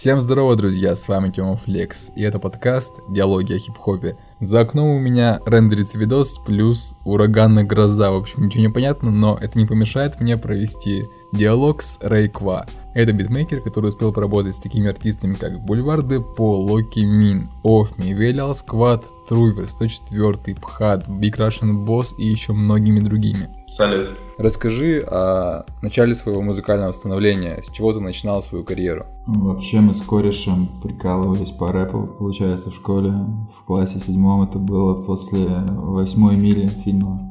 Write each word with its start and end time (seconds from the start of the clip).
Всем 0.00 0.20
здорово, 0.20 0.54
друзья, 0.54 0.94
с 0.94 1.08
вами 1.08 1.30
Тёма 1.30 1.56
Флекс, 1.56 2.12
и 2.14 2.22
это 2.22 2.38
подкаст 2.38 3.00
«Диалоги 3.08 3.54
о 3.54 3.58
хип-хопе». 3.58 4.16
За 4.38 4.60
окном 4.60 4.90
у 4.90 5.00
меня 5.00 5.40
рендерится 5.44 5.98
видос 5.98 6.38
плюс 6.38 6.94
ураганная 7.04 7.64
гроза, 7.64 8.12
в 8.12 8.14
общем, 8.14 8.44
ничего 8.44 8.62
не 8.62 8.68
понятно, 8.68 9.10
но 9.10 9.36
это 9.36 9.58
не 9.58 9.66
помешает 9.66 10.20
мне 10.20 10.36
провести 10.36 11.02
диалог 11.32 11.82
с 11.82 11.98
Рейква. 12.02 12.66
Это 12.94 13.12
битмейкер, 13.12 13.60
который 13.60 13.88
успел 13.88 14.12
поработать 14.12 14.54
с 14.54 14.58
такими 14.58 14.88
артистами, 14.88 15.34
как 15.34 15.60
Бульварды 15.60 16.20
По, 16.20 16.56
Локи 16.56 17.00
Мин, 17.00 17.48
Офми, 17.62 18.12
Велиал 18.12 18.54
Сквад, 18.54 19.04
Трувер, 19.28 19.68
104, 19.68 20.56
Пхат, 20.56 21.06
Big 21.06 21.36
Russian 21.36 21.86
Boss 21.86 22.08
и 22.18 22.26
еще 22.26 22.54
многими 22.54 23.00
другими. 23.00 23.48
Салют. 23.68 24.08
Расскажи 24.38 25.00
о 25.00 25.64
начале 25.82 26.14
своего 26.14 26.40
музыкального 26.40 26.92
становления, 26.92 27.60
с 27.62 27.70
чего 27.70 27.92
ты 27.92 28.00
начинал 28.00 28.40
свою 28.40 28.64
карьеру? 28.64 29.04
Вообще 29.26 29.80
мы 29.80 29.94
с 29.94 30.00
корешем 30.00 30.68
прикалывались 30.82 31.50
по 31.50 31.70
рэпу, 31.70 32.06
получается, 32.18 32.70
в 32.70 32.74
школе. 32.74 33.12
В 33.54 33.64
классе 33.64 34.00
седьмом 34.00 34.42
это 34.42 34.58
было 34.58 35.00
после 35.00 35.46
восьмой 35.68 36.36
мили 36.36 36.66
фильма. 36.84 37.30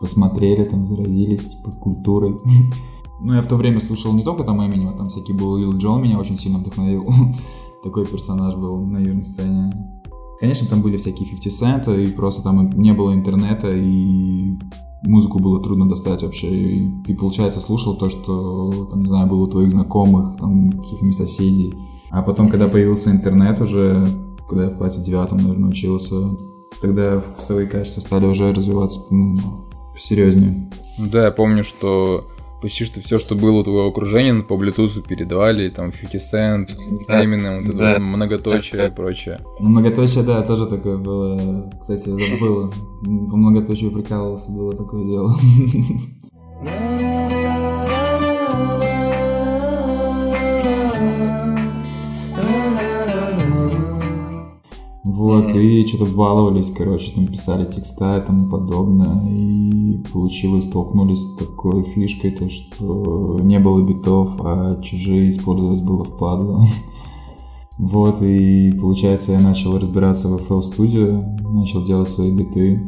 Посмотрели, 0.00 0.64
там 0.64 0.86
заразились, 0.86 1.56
типа, 1.56 1.72
культурой. 1.72 2.36
Ну, 3.24 3.34
я 3.34 3.42
в 3.42 3.46
то 3.46 3.56
время 3.56 3.80
слушал 3.80 4.12
не 4.12 4.24
только 4.24 4.42
там 4.42 4.64
Эминема, 4.66 4.96
там 4.96 5.06
всякий 5.06 5.32
был 5.32 5.56
Лил 5.56 5.72
Джон 5.72 6.02
меня 6.02 6.18
очень 6.18 6.36
сильно 6.36 6.58
вдохновил. 6.58 7.06
Такой 7.84 8.04
персонаж 8.04 8.56
был 8.56 8.84
на 8.84 8.98
южной 8.98 9.24
сцене. 9.24 9.70
Конечно, 10.40 10.66
там 10.68 10.82
были 10.82 10.96
всякие 10.96 11.28
50 11.28 11.86
Cent, 11.86 12.02
и 12.02 12.10
просто 12.10 12.42
там 12.42 12.68
не 12.70 12.92
было 12.92 13.14
интернета, 13.14 13.70
и 13.70 14.58
музыку 15.04 15.38
было 15.38 15.62
трудно 15.62 15.88
достать 15.88 16.22
вообще. 16.22 16.48
И 16.48 16.90
ты, 17.06 17.14
получается, 17.14 17.60
слушал 17.60 17.96
то, 17.96 18.10
что, 18.10 18.88
там, 18.90 19.02
не 19.02 19.08
знаю, 19.08 19.28
было 19.28 19.44
у 19.44 19.46
твоих 19.46 19.70
знакомых, 19.70 20.36
там, 20.38 20.70
каких-нибудь 20.72 21.16
соседей. 21.16 21.72
А 22.10 22.22
потом, 22.22 22.48
когда 22.48 22.66
появился 22.66 23.10
интернет 23.10 23.60
уже, 23.60 24.06
когда 24.48 24.64
я 24.64 24.70
в 24.70 24.78
классе 24.78 25.00
девятом, 25.00 25.38
наверное, 25.38 25.70
учился, 25.70 26.36
тогда 26.80 27.20
вкусовые 27.20 27.68
качества 27.68 28.00
стали 28.00 28.26
уже 28.26 28.52
развиваться 28.52 29.00
ну, 29.10 29.38
серьезнее. 29.96 30.68
Да, 30.98 31.26
я 31.26 31.30
помню, 31.30 31.62
что 31.62 32.24
почти 32.62 32.84
что 32.84 33.00
все, 33.00 33.18
что 33.18 33.34
было 33.34 33.58
у 33.58 33.64
твоего 33.64 33.88
окружения, 33.88 34.42
по 34.42 34.54
Bluetooth 34.54 35.06
передавали, 35.06 35.68
там, 35.68 35.90
50 35.90 36.14
Cent, 36.14 36.70
да, 37.06 37.22
Eminem, 37.22 37.66
вот 37.66 37.76
да. 37.76 37.92
это 37.92 38.00
многоточие 38.00 38.86
и 38.86 38.90
прочее. 38.90 39.38
Ну, 39.58 39.68
многоточие, 39.68 40.22
да, 40.22 40.40
тоже 40.42 40.66
такое 40.66 40.96
было. 40.96 41.70
Кстати, 41.80 42.08
забыл. 42.08 42.72
По 43.02 43.36
многоточию 43.36 43.90
прикалывался, 43.90 44.52
было 44.52 44.72
такое 44.72 45.04
дело. 45.04 45.36
Вот, 55.22 55.54
и 55.54 55.86
что-то 55.86 56.06
баловались, 56.06 56.72
короче, 56.72 57.12
там 57.12 57.28
писали 57.28 57.64
текста 57.64 58.18
и 58.18 58.26
тому 58.26 58.50
подобное. 58.50 59.24
И 59.28 59.98
получилось, 60.12 60.64
столкнулись 60.64 61.20
с 61.20 61.36
такой 61.36 61.84
фишкой, 61.84 62.32
то 62.32 62.50
что 62.50 63.38
не 63.40 63.60
было 63.60 63.86
битов, 63.86 64.34
а 64.40 64.82
чужие 64.82 65.30
использовать 65.30 65.82
было 65.82 66.02
впадло. 66.04 66.66
Вот, 67.78 68.20
и 68.22 68.70
получается, 68.72 69.32
я 69.32 69.40
начал 69.40 69.78
разбираться 69.78 70.28
в 70.28 70.36
FL 70.36 70.60
Studio, 70.60 71.24
начал 71.52 71.84
делать 71.84 72.10
свои 72.10 72.30
биты. 72.30 72.82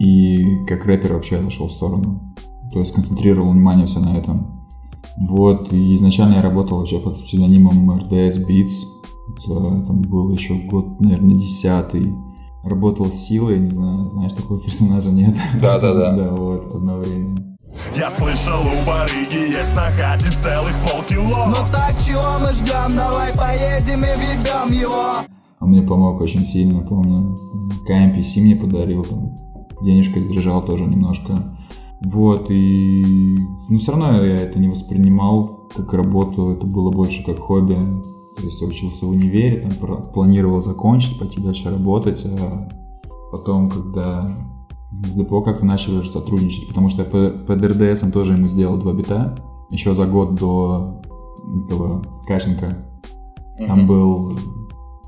И 0.00 0.64
как 0.66 0.84
рэпер 0.86 1.14
вообще 1.14 1.36
отошел 1.36 1.68
в 1.68 1.72
сторону. 1.72 2.34
То 2.72 2.80
есть 2.80 2.92
концентрировал 2.92 3.50
внимание 3.50 3.86
все 3.86 4.00
на 4.00 4.16
этом. 4.16 4.66
Вот, 5.16 5.72
и 5.72 5.94
изначально 5.94 6.34
я 6.34 6.42
работал 6.42 6.78
вообще 6.78 6.98
под 6.98 7.14
псевдонимом 7.14 7.92
RDS 7.92 8.46
Beats, 8.46 8.93
там 9.46 10.02
был 10.02 10.30
еще 10.30 10.54
год, 10.54 11.00
наверное, 11.00 11.36
десятый. 11.36 12.14
Работал 12.62 13.06
с 13.06 13.26
силой, 13.26 13.58
не 13.58 13.70
знаю, 13.70 14.04
знаешь, 14.04 14.32
такого 14.32 14.60
персонажа 14.64 15.10
нет. 15.10 15.34
Да, 15.60 15.78
да, 15.78 15.94
да. 15.94 16.16
Да, 16.16 16.34
вот, 16.34 16.74
одно 16.74 16.98
время. 16.98 17.36
Я 17.96 18.10
слышал, 18.10 18.60
у 18.60 18.86
барыги 18.86 19.50
есть 19.56 19.74
на 19.74 19.90
хате 19.90 20.30
целых 20.30 20.72
полкило 20.88 21.46
Ну 21.48 21.56
так 21.72 21.96
чего 21.98 22.38
мы 22.40 22.52
ждем, 22.52 22.96
давай 22.96 23.32
поедем 23.32 23.98
и 23.98 24.16
въебем 24.16 24.72
его 24.72 25.16
Он 25.60 25.68
мне 25.68 25.82
помог 25.82 26.20
очень 26.20 26.44
сильно, 26.44 26.82
помню. 26.82 27.36
КМПС 27.86 28.36
мне 28.36 28.54
подарил, 28.54 29.02
там, 29.02 29.34
денежка 29.82 30.20
сдержал 30.20 30.64
тоже 30.64 30.84
немножко. 30.84 31.36
Вот, 32.04 32.50
и... 32.50 33.36
Ну, 33.68 33.78
все 33.78 33.92
равно 33.92 34.24
я 34.24 34.36
это 34.36 34.58
не 34.58 34.68
воспринимал 34.68 35.68
как 35.74 35.92
работу, 35.92 36.50
это 36.50 36.66
было 36.66 36.90
больше 36.90 37.24
как 37.24 37.38
хобби. 37.38 37.76
То 38.36 38.42
есть 38.42 38.60
я 38.60 38.66
учился 38.66 39.06
в 39.06 39.10
универе, 39.10 39.70
там 39.80 40.02
планировал 40.12 40.60
закончить, 40.62 41.18
пойти 41.18 41.40
дальше 41.40 41.70
работать, 41.70 42.24
а 42.26 42.68
потом, 43.30 43.70
когда 43.70 44.36
с 44.92 45.14
депо 45.14 45.42
как-то 45.42 45.64
начали 45.64 45.98
уже 45.98 46.10
сотрудничать, 46.10 46.68
потому 46.68 46.88
что 46.88 47.02
я 47.02 47.08
по, 47.08 47.30
по 47.44 47.56
ДРДСам 47.56 48.12
тоже 48.12 48.34
ему 48.34 48.48
сделал 48.48 48.76
два 48.76 48.92
бита, 48.92 49.34
еще 49.70 49.94
за 49.94 50.04
год 50.04 50.34
до 50.34 51.00
этого 51.64 52.02
качника. 52.26 52.76
Там 53.58 53.80
mm-hmm. 53.80 53.86
был 53.86 54.38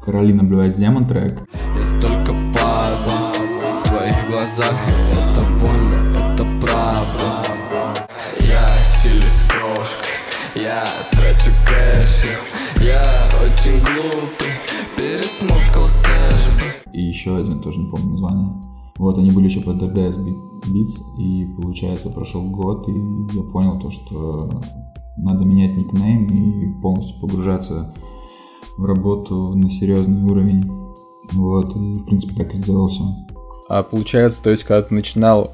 Каролина 0.05 0.43
Blue 0.43 0.65
Eyes 0.65 0.79
Demon 0.79 1.09
трек. 1.09 1.49
Я 1.77 1.85
столько 1.85 2.33
падал 2.55 3.35
в 3.81 3.89
твоих 3.89 4.29
глазах, 4.29 4.75
это 5.13 5.41
больно, 5.61 5.95
это 6.17 6.45
правда. 6.61 7.45
Я 8.41 8.69
чилюсь 9.03 9.43
крошкой, 9.49 10.63
я 10.63 11.09
трачу 11.11 11.51
кэш, 11.67 12.25
я 12.87 13.29
очень 13.43 13.81
глупый, 13.81 14.55
пересмокался 14.97 16.09
И 16.93 17.03
еще 17.03 17.37
один, 17.37 17.61
тоже 17.61 17.81
не 17.81 17.91
помню 17.91 18.11
название. 18.11 18.61
Вот, 18.99 19.19
они 19.19 19.31
были 19.31 19.47
еще 19.47 19.61
под 19.61 19.83
RDS 19.83 20.25
Beats, 20.67 21.19
и, 21.19 21.47
получается, 21.61 22.11
прошел 22.11 22.43
год, 22.49 22.89
и 22.89 22.93
я 23.37 23.43
понял 23.43 23.79
то, 23.79 23.91
что 23.91 24.49
надо 25.17 25.45
менять 25.45 25.77
никнейм 25.77 26.27
и 26.27 26.81
полностью 26.81 27.21
погружаться 27.21 27.93
в 28.79 28.85
работу 28.85 29.55
на 29.55 29.69
серьезный 29.69 30.23
уровень. 30.23 30.63
Вот, 31.33 31.77
и, 31.77 31.95
в 31.97 32.05
принципе, 32.05 32.35
так 32.37 32.55
и 32.55 32.57
сделал 32.57 32.89
все. 32.89 33.05
А 33.69 33.83
получается, 33.83 34.43
то 34.43 34.51
есть, 34.51 34.63
когда 34.65 34.83
ты 34.83 34.95
начинал, 34.95 35.53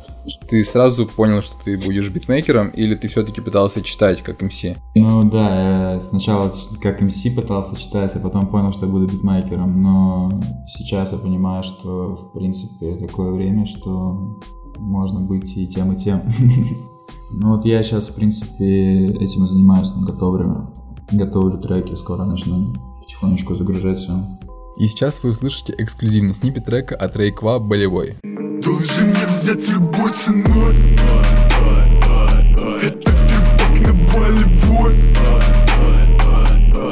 ты 0.49 0.62
сразу 0.65 1.06
понял, 1.06 1.41
что 1.41 1.56
ты 1.65 1.78
будешь 1.78 2.11
битмейкером, 2.11 2.69
или 2.69 2.95
ты 2.95 3.09
все-таки 3.09 3.41
пытался 3.41 3.83
читать 3.83 4.23
как 4.23 4.43
МС? 4.43 4.65
Ну 4.95 5.23
да, 5.31 5.93
я 5.95 6.00
сначала 6.00 6.53
как 6.81 7.00
МС 7.00 7.23
пытался 7.34 7.81
читать, 7.81 8.15
а 8.15 8.19
потом 8.21 8.49
понял, 8.49 8.73
что 8.73 8.87
я 8.87 8.93
буду 8.93 9.06
битмейкером, 9.06 9.73
но 9.73 10.31
сейчас 10.67 11.12
я 11.12 11.19
понимаю, 11.19 11.62
что 11.62 12.15
в 12.15 12.33
принципе 12.33 12.97
такое 12.97 13.33
время, 13.33 13.67
что 13.67 14.39
можно 14.79 15.21
быть 15.21 15.56
и 15.56 15.67
тем, 15.67 15.93
и 15.93 15.97
тем. 15.97 16.23
Ну 17.34 17.56
вот 17.56 17.65
я 17.65 17.83
сейчас, 17.83 18.09
в 18.09 18.15
принципе, 18.15 19.06
этим 19.06 19.44
и 19.44 19.47
занимаюсь, 19.47 19.91
но 19.97 20.05
готовлю, 20.05 20.71
готовлю 21.12 21.59
треки, 21.62 21.94
скоро 21.94 22.25
начну 22.25 22.75
потихонечку 23.00 23.55
загружать 23.55 24.00
все. 24.00 24.12
И 24.78 24.87
сейчас 24.87 25.22
вы 25.22 25.31
услышите 25.31 25.75
эксклюзивный 25.77 26.34
снипет 26.34 26.65
трека 26.65 26.97
от 26.97 27.16
Рейква 27.16 27.59
«Болевой». 27.59 28.16
Должен 28.22 29.12
я 29.12 29.27
взять 29.28 29.69
любой 29.69 30.10
ценой 30.12 30.97
Это 32.82 33.00
трепак 33.00 33.81
на 33.81 33.93
болевой 34.12 34.94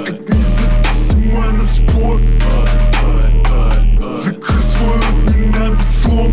Как 0.05 0.29
независимо 0.29 1.47
на 1.53 1.65
спор 1.65 2.21
Закрой 4.17 4.61
свой 4.61 4.97
рот, 4.99 5.37
не 5.37 5.47
надо 5.47 5.79
слов 6.03 6.33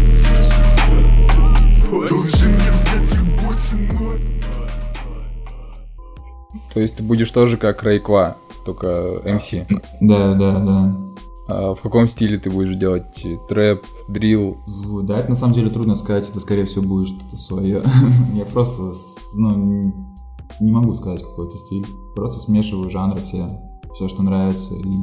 Должен 2.09 2.53
я 2.66 2.72
взять 2.74 3.16
любой 3.16 3.56
ценой 3.57 4.19
То 6.74 6.80
есть 6.81 6.97
ты 6.97 7.03
будешь 7.03 7.31
тоже 7.31 7.57
как 7.57 7.84
Рейква, 7.84 8.38
только 8.66 9.22
МС? 9.24 9.53
Да, 10.02 10.34
да, 10.34 10.51
да. 10.60 11.06
А 11.50 11.74
в 11.74 11.82
каком 11.82 12.08
стиле 12.08 12.38
ты 12.38 12.50
будешь 12.50 12.76
делать 12.76 13.26
трэп, 13.48 13.86
дрил? 14.10 14.58
Да, 15.04 15.18
это 15.18 15.30
на 15.30 15.36
самом 15.36 15.54
деле 15.54 15.70
трудно 15.70 15.96
сказать, 15.96 16.30
это 16.30 16.40
скорее 16.40 16.66
всего 16.66 16.84
будет 16.84 17.08
что-то 17.08 17.38
свое. 17.38 17.82
Я 18.34 18.46
просто, 18.46 18.94
ну, 19.36 19.82
не 20.60 20.72
могу 20.72 20.94
сказать 20.96 21.22
какой-то 21.22 21.58
стиль. 21.58 21.86
Просто 22.16 22.40
смешиваю 22.40 22.90
жанры 22.90 23.22
все, 23.22 23.48
все, 23.96 24.10
что 24.10 24.24
нравится, 24.24 24.74
и 24.74 24.98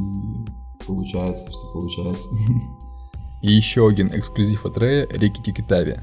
получается, 0.86 1.50
что 1.50 1.72
получается. 1.72 2.28
И 3.40 3.52
еще 3.52 3.88
один 3.88 4.08
эксклюзив 4.08 4.66
от 4.66 4.78
Рэя 4.78 5.06
Рики 5.10 5.42
Тикитави. 5.42 5.98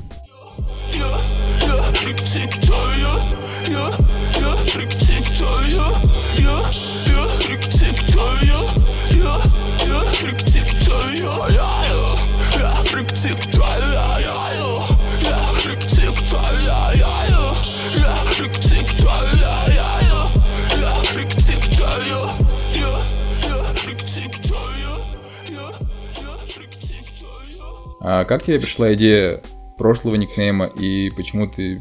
А 28.03 28.25
как 28.25 28.44
тебе 28.44 28.59
пришла 28.59 28.94
идея 28.94 29.42
прошлого 29.77 30.15
никнейма 30.15 30.65
и 30.65 31.09
почему 31.12 31.48
ты 31.48 31.80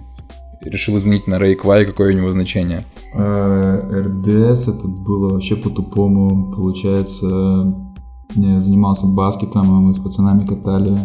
решил 0.62 0.96
изменить 0.98 1.26
на 1.26 1.38
Рэй 1.38 1.54
Квай, 1.54 1.86
какое 1.86 2.12
у 2.12 2.16
него 2.16 2.30
значение? 2.30 2.84
Э, 3.14 3.80
РДС 3.90 4.68
это 4.68 4.86
было 4.86 5.30
вообще 5.30 5.56
по-тупому. 5.56 6.52
Получается, 6.52 7.26
я 8.34 8.62
занимался 8.62 9.06
баскетом, 9.06 9.66
мы 9.66 9.94
с 9.94 9.98
пацанами 9.98 10.46
катали 10.46 10.96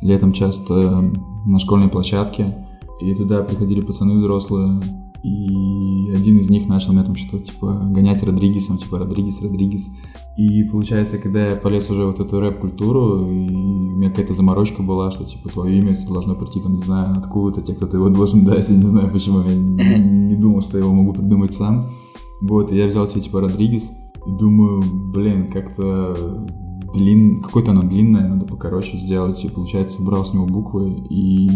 летом 0.00 0.32
часто 0.32 1.12
на 1.46 1.58
школьной 1.58 1.88
площадке. 1.88 2.66
И 3.00 3.14
туда 3.14 3.42
приходили 3.42 3.80
пацаны 3.80 4.14
взрослые, 4.14 4.80
и 5.24 5.91
один 6.14 6.38
из 6.38 6.50
них 6.50 6.68
начал 6.68 6.92
меня 6.92 7.04
там 7.04 7.14
что-то, 7.14 7.44
типа, 7.44 7.80
гонять 7.84 8.22
Родригесом, 8.22 8.78
типа, 8.78 8.98
Родригес, 8.98 9.40
Родригес. 9.42 9.88
И 10.36 10.64
получается, 10.64 11.18
когда 11.18 11.48
я 11.48 11.56
полез 11.56 11.90
уже 11.90 12.06
вот 12.06 12.18
в 12.18 12.20
эту 12.20 12.40
рэп-культуру, 12.40 13.28
и 13.28 13.48
у 13.48 13.96
меня 13.96 14.10
какая-то 14.10 14.34
заморочка 14.34 14.82
была, 14.82 15.10
что, 15.10 15.24
типа, 15.24 15.48
твое 15.50 15.78
имя 15.78 15.96
должно 16.08 16.34
прийти, 16.34 16.60
там, 16.60 16.76
не 16.76 16.82
знаю, 16.82 17.12
откуда-то, 17.16 17.62
те, 17.62 17.74
кто-то 17.74 17.96
его 17.96 18.08
должен 18.08 18.44
дать, 18.46 18.68
я 18.68 18.76
не 18.76 18.82
знаю, 18.82 19.10
почему, 19.10 19.42
я 19.42 19.54
не, 19.54 20.36
думал, 20.36 20.62
что 20.62 20.78
я 20.78 20.84
его 20.84 20.94
могу 20.94 21.12
придумать 21.12 21.52
сам. 21.52 21.82
Вот, 22.40 22.72
и 22.72 22.76
я 22.76 22.86
взял 22.86 23.08
себе, 23.08 23.20
типа, 23.20 23.40
Родригес, 23.40 23.84
и 24.26 24.30
думаю, 24.38 24.82
блин, 25.12 25.48
как-то 25.48 26.16
длин, 26.94 27.42
какой-то 27.42 27.72
она 27.72 27.82
длинная, 27.82 28.28
надо 28.28 28.46
покороче 28.46 28.96
сделать, 28.96 29.44
и 29.44 29.48
получается, 29.48 30.00
убрал 30.00 30.24
с 30.24 30.32
него 30.32 30.46
буквы, 30.46 30.90
и 31.10 31.48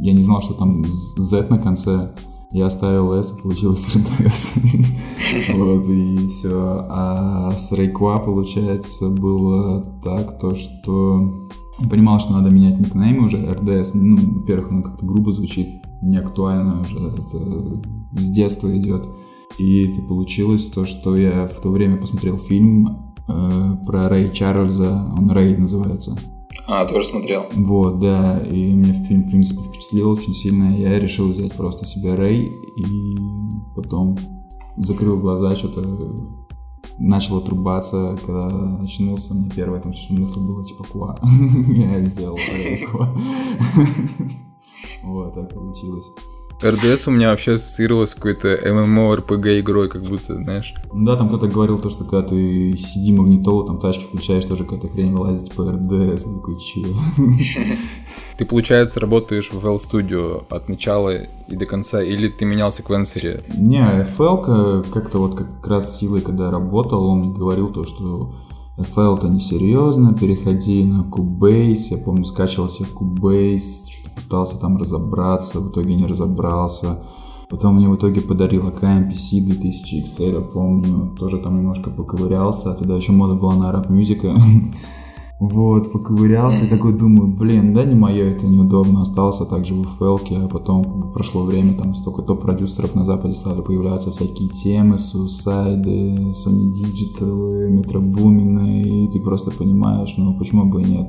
я 0.00 0.12
не 0.12 0.22
знал, 0.22 0.42
что 0.42 0.54
там 0.54 0.84
Z 0.84 1.48
на 1.50 1.58
конце, 1.58 2.14
я 2.54 2.66
оставил 2.66 3.12
S, 3.14 3.36
и 3.36 3.42
получилось 3.42 3.84
RDS. 3.92 5.54
вот, 5.56 5.88
и 5.88 6.28
все. 6.28 6.84
А 6.88 7.50
с 7.50 7.72
Рейква, 7.72 8.18
получается, 8.18 9.08
было 9.08 9.82
так, 10.04 10.38
то, 10.38 10.54
что 10.54 11.18
понимал, 11.90 12.20
что 12.20 12.32
надо 12.32 12.54
менять 12.54 12.78
никнейм 12.78 13.24
уже, 13.24 13.38
RDS, 13.38 13.90
ну, 13.94 14.16
во-первых, 14.38 14.70
он 14.70 14.82
как-то 14.84 15.04
грубо 15.04 15.32
звучит, 15.32 15.66
не 16.00 16.16
актуально 16.16 16.82
уже, 16.82 17.00
это 17.08 17.82
с 18.12 18.30
детства 18.30 18.68
идет. 18.78 19.04
И 19.58 19.88
это 19.88 20.02
получилось 20.02 20.66
то, 20.66 20.84
что 20.84 21.16
я 21.16 21.48
в 21.48 21.60
то 21.60 21.70
время 21.70 21.96
посмотрел 21.96 22.38
фильм 22.38 23.14
э, 23.26 23.76
про 23.84 24.08
Рэй 24.08 24.30
Чарльза, 24.30 25.12
он 25.18 25.28
Рэй 25.28 25.56
называется. 25.56 26.16
А, 26.66 26.84
тоже 26.86 27.06
смотрел. 27.06 27.44
Вот, 27.52 28.00
да, 28.00 28.38
и 28.40 28.72
мне 28.72 28.92
фильм, 29.04 29.24
в 29.24 29.30
принципе, 29.30 29.60
впечатлил 29.62 30.10
очень 30.10 30.34
сильно. 30.34 30.76
Я 30.76 30.98
решил 30.98 31.28
взять 31.28 31.54
просто 31.54 31.86
себе 31.86 32.14
Рэй, 32.14 32.48
и 32.48 33.16
потом 33.76 34.16
закрыл 34.76 35.18
глаза, 35.18 35.54
что-то 35.54 35.82
начал 36.98 37.38
отрубаться, 37.38 38.16
когда 38.24 38.78
очнулся, 38.80 39.34
мне 39.34 39.50
первая 39.50 39.80
там 39.80 39.92
мысль 40.10 40.40
была 40.40 40.64
типа 40.64 40.84
Куа. 40.84 41.16
Я 41.68 42.00
сделал 42.04 42.38
Куа. 42.90 43.14
Вот, 45.02 45.34
так 45.34 45.52
получилось. 45.52 46.06
РДС 46.64 47.08
у 47.08 47.10
меня 47.10 47.30
вообще 47.30 47.52
ассоциировалось 47.52 48.10
с 48.10 48.14
какой-то 48.14 48.48
MMORPG 48.48 49.60
игрой, 49.60 49.88
как 49.88 50.02
будто, 50.02 50.34
знаешь. 50.34 50.74
Да, 50.94 51.16
там 51.16 51.28
кто-то 51.28 51.46
говорил 51.46 51.78
то, 51.78 51.90
что 51.90 52.04
когда 52.04 52.26
ты 52.26 52.70
CD 52.70 53.14
магнитолу, 53.14 53.64
там 53.64 53.80
тачки 53.80 54.04
включаешь, 54.04 54.46
тоже 54.46 54.64
какая-то 54.64 54.88
хрень 54.88 55.14
вылазит 55.14 55.54
по 55.54 55.70
РДС. 55.70 56.24
Такой, 56.24 56.60
чё? 56.60 56.80
Ты, 58.38 58.46
получается, 58.46 58.98
работаешь 58.98 59.52
в 59.52 59.64
FL 59.64 59.76
Studio 59.76 60.44
от 60.50 60.68
начала 60.68 61.14
и 61.14 61.54
до 61.54 61.66
конца, 61.66 62.02
или 62.02 62.26
ты 62.26 62.44
менял 62.44 62.72
секвенсоре? 62.72 63.44
Не, 63.56 63.80
FL 64.18 64.90
как-то 64.90 65.18
вот 65.18 65.36
как 65.36 65.64
раз 65.64 65.98
силой, 66.00 66.20
когда 66.20 66.50
работал, 66.50 67.06
он 67.06 67.20
мне 67.20 67.32
говорил 67.32 67.68
то, 67.68 67.84
что 67.84 68.34
FL 68.76 69.18
это 69.18 69.28
несерьезно, 69.28 70.14
переходи 70.14 70.84
на 70.84 71.02
Cubase, 71.02 71.90
я 71.90 71.98
помню, 71.98 72.24
скачивал 72.24 72.68
себе 72.68 72.88
Cubase, 72.88 73.86
пытался 74.14 74.60
там 74.60 74.76
разобраться, 74.76 75.60
в 75.60 75.70
итоге 75.70 75.94
не 75.94 76.06
разобрался. 76.06 77.02
Потом 77.50 77.76
мне 77.76 77.88
в 77.88 77.96
итоге 77.96 78.20
подарил 78.20 78.68
AKM 78.68 79.10
PC 79.10 79.40
2000 79.40 80.04
XL, 80.04 80.50
помню, 80.52 81.14
тоже 81.18 81.38
там 81.38 81.56
немножко 81.58 81.90
поковырялся, 81.90 82.72
а 82.72 82.74
тогда 82.74 82.96
еще 82.96 83.12
мода 83.12 83.34
была 83.34 83.54
на 83.54 83.72
рэп 83.72 83.90
мюзика. 83.90 84.36
Вот, 85.40 85.92
поковырялся 85.92 86.64
и 86.64 86.68
такой 86.68 86.96
думаю, 86.96 87.36
блин, 87.36 87.74
да 87.74 87.84
не 87.84 87.94
мое, 87.94 88.30
это 88.30 88.46
неудобно, 88.46 89.02
остался 89.02 89.44
также 89.44 89.74
в 89.74 89.84
Фелке, 89.98 90.36
а 90.36 90.48
потом 90.48 91.12
прошло 91.12 91.42
время, 91.42 91.76
там 91.76 91.94
столько 91.96 92.22
топ-продюсеров 92.22 92.94
на 92.94 93.04
Западе 93.04 93.34
стали 93.34 93.60
появляться 93.60 94.12
всякие 94.12 94.48
темы, 94.48 94.98
сусайды, 94.98 96.14
Sony 96.32 96.72
Digital, 96.80 97.82
Boomin, 97.82 98.82
и 98.82 99.08
ты 99.08 99.22
просто 99.22 99.50
понимаешь, 99.50 100.14
ну 100.16 100.38
почему 100.38 100.70
бы 100.70 100.82
и 100.82 100.84
нет. 100.84 101.08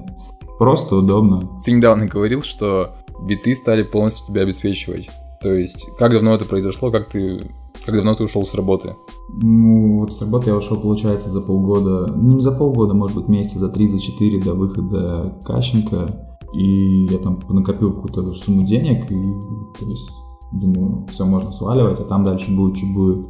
Просто 0.57 0.95
удобно. 0.95 1.41
Ты 1.63 1.71
недавно 1.71 2.05
говорил, 2.07 2.41
что 2.43 2.95
биты 3.21 3.55
стали 3.55 3.83
полностью 3.83 4.27
тебя 4.27 4.41
обеспечивать. 4.41 5.09
То 5.41 5.53
есть, 5.53 5.87
как 5.97 6.11
давно 6.11 6.33
это 6.33 6.45
произошло, 6.45 6.91
как 6.91 7.09
ты 7.09 7.41
как 7.85 7.95
давно 7.95 8.15
ты 8.15 8.23
ушел 8.23 8.45
с 8.45 8.55
работы? 8.55 8.95
Ну, 9.43 9.99
вот 9.99 10.15
с 10.15 10.21
работы 10.21 10.49
я 10.49 10.55
ушел, 10.55 10.77
получается, 10.77 11.29
за 11.29 11.41
полгода. 11.41 12.11
Ну, 12.15 12.37
не 12.37 12.41
за 12.41 12.51
полгода, 12.51 12.95
может 12.95 13.15
быть, 13.15 13.27
месяца 13.27 13.59
за 13.59 13.69
три, 13.69 13.87
за 13.87 13.99
четыре 13.99 14.41
до 14.41 14.55
выхода 14.55 15.37
Кащенко. 15.43 16.07
И 16.53 17.05
я 17.11 17.19
там 17.19 17.39
накопил 17.49 17.93
какую-то 17.93 18.33
сумму 18.33 18.63
денег, 18.63 19.11
и, 19.11 19.33
то 19.79 19.85
есть, 19.87 20.09
думаю, 20.51 21.05
все 21.11 21.25
можно 21.25 21.51
сваливать, 21.51 21.99
а 21.99 22.05
там 22.05 22.25
дальше 22.25 22.55
будет, 22.55 22.77
что 22.77 22.87
будет. 22.87 23.27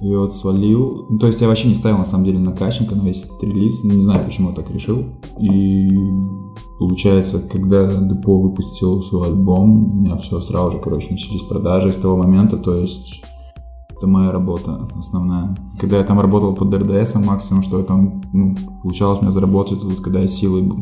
И 0.00 0.14
вот 0.14 0.32
свалил. 0.32 1.06
Ну, 1.10 1.18
то 1.18 1.26
есть 1.26 1.40
я 1.42 1.48
вообще 1.48 1.68
не 1.68 1.74
ставил, 1.74 1.98
на 1.98 2.06
самом 2.06 2.24
деле, 2.24 2.38
на 2.38 2.52
Кащенко 2.52 2.94
на 2.94 3.02
весь 3.02 3.24
этот 3.24 3.42
релиз. 3.42 3.84
Не 3.84 4.00
знаю, 4.00 4.24
почему 4.24 4.50
я 4.50 4.54
так 4.54 4.70
решил. 4.70 5.04
И 5.38 5.90
Получается, 6.80 7.46
когда 7.46 7.86
Депо 7.86 8.40
выпустил 8.40 9.02
свой 9.02 9.28
альбом, 9.28 9.92
у 9.92 9.96
меня 9.96 10.16
все 10.16 10.40
сразу 10.40 10.72
же, 10.72 10.78
короче, 10.78 11.10
начались 11.10 11.42
продажи 11.42 11.92
с 11.92 11.98
того 11.98 12.16
момента, 12.16 12.56
то 12.56 12.74
есть 12.74 13.22
это 13.90 14.06
моя 14.06 14.32
работа 14.32 14.88
основная. 14.96 15.54
Когда 15.78 15.98
я 15.98 16.04
там 16.04 16.18
работал 16.18 16.54
под 16.54 16.72
РДС, 16.72 17.16
максимум, 17.16 17.62
что 17.62 17.80
я 17.80 17.84
там, 17.84 18.22
ну, 18.32 18.56
получалось 18.82 19.18
у 19.18 19.22
меня 19.24 19.30
заработать, 19.30 19.84
вот 19.84 20.00
когда 20.00 20.20
я 20.20 20.28
силой, 20.28 20.72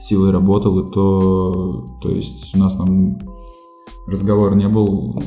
силой 0.00 0.30
работал, 0.30 0.78
и 0.78 0.90
то, 0.90 1.84
то 2.00 2.08
есть 2.08 2.56
у 2.56 2.58
нас 2.58 2.72
там 2.76 3.18
разговор 4.06 4.56
не 4.56 4.66
был 4.66 5.20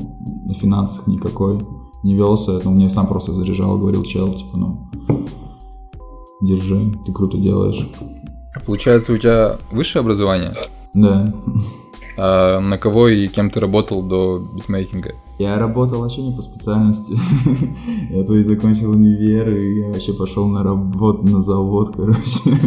на 0.47 0.55
финансах 0.55 1.05
никакой, 1.05 1.59
не 2.03 2.15
велся, 2.15 2.53
это 2.53 2.71
мне 2.71 2.89
сам 2.89 3.05
просто 3.05 3.33
заряжал, 3.33 3.77
говорил, 3.77 4.01
чел, 4.01 4.33
типа, 4.33 4.57
ну, 4.57 4.89
держи, 6.41 6.91
ты 7.05 7.13
круто 7.13 7.37
делаешь. 7.37 7.87
Получается, 8.66 9.14
у 9.14 9.18
тебя 9.18 9.57
высшее 9.71 10.02
образование? 10.02 10.54
Да. 10.94 11.26
А 12.18 12.59
на 12.59 12.78
кого 12.78 13.09
и 13.09 13.28
кем 13.28 13.52
ты 13.52 13.59
работал 13.59 14.02
до 14.02 14.42
битмейкинга? 14.56 15.14
Я 15.37 15.59
работал 15.59 16.02
вообще 16.02 16.23
не 16.23 16.35
по 16.35 16.42
специальности. 16.42 17.16
я 18.09 18.23
то 18.23 18.35
есть 18.35 18.49
закончил 18.49 18.92
универ, 18.92 19.56
и 19.56 19.81
я 19.81 19.90
вообще 19.90 20.14
пошел 20.14 20.47
на 20.47 20.64
работу 20.64 21.23
на 21.23 21.42
завод, 21.42 21.95
короче. 21.95 22.40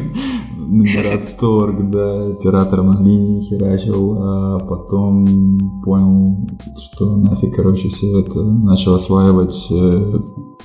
на 0.70 0.82
Мираторг, 0.82 1.90
да, 1.90 2.22
оператором 2.22 2.92
на 2.92 3.02
линии 3.02 3.42
херачил, 3.42 4.16
а 4.20 4.58
потом 4.60 5.82
понял, 5.84 6.48
что 6.78 7.16
нафиг, 7.16 7.56
короче, 7.56 7.88
все 7.88 8.20
это. 8.20 8.42
Начал 8.42 8.94
осваивать 8.94 9.66
э, 9.70 10.12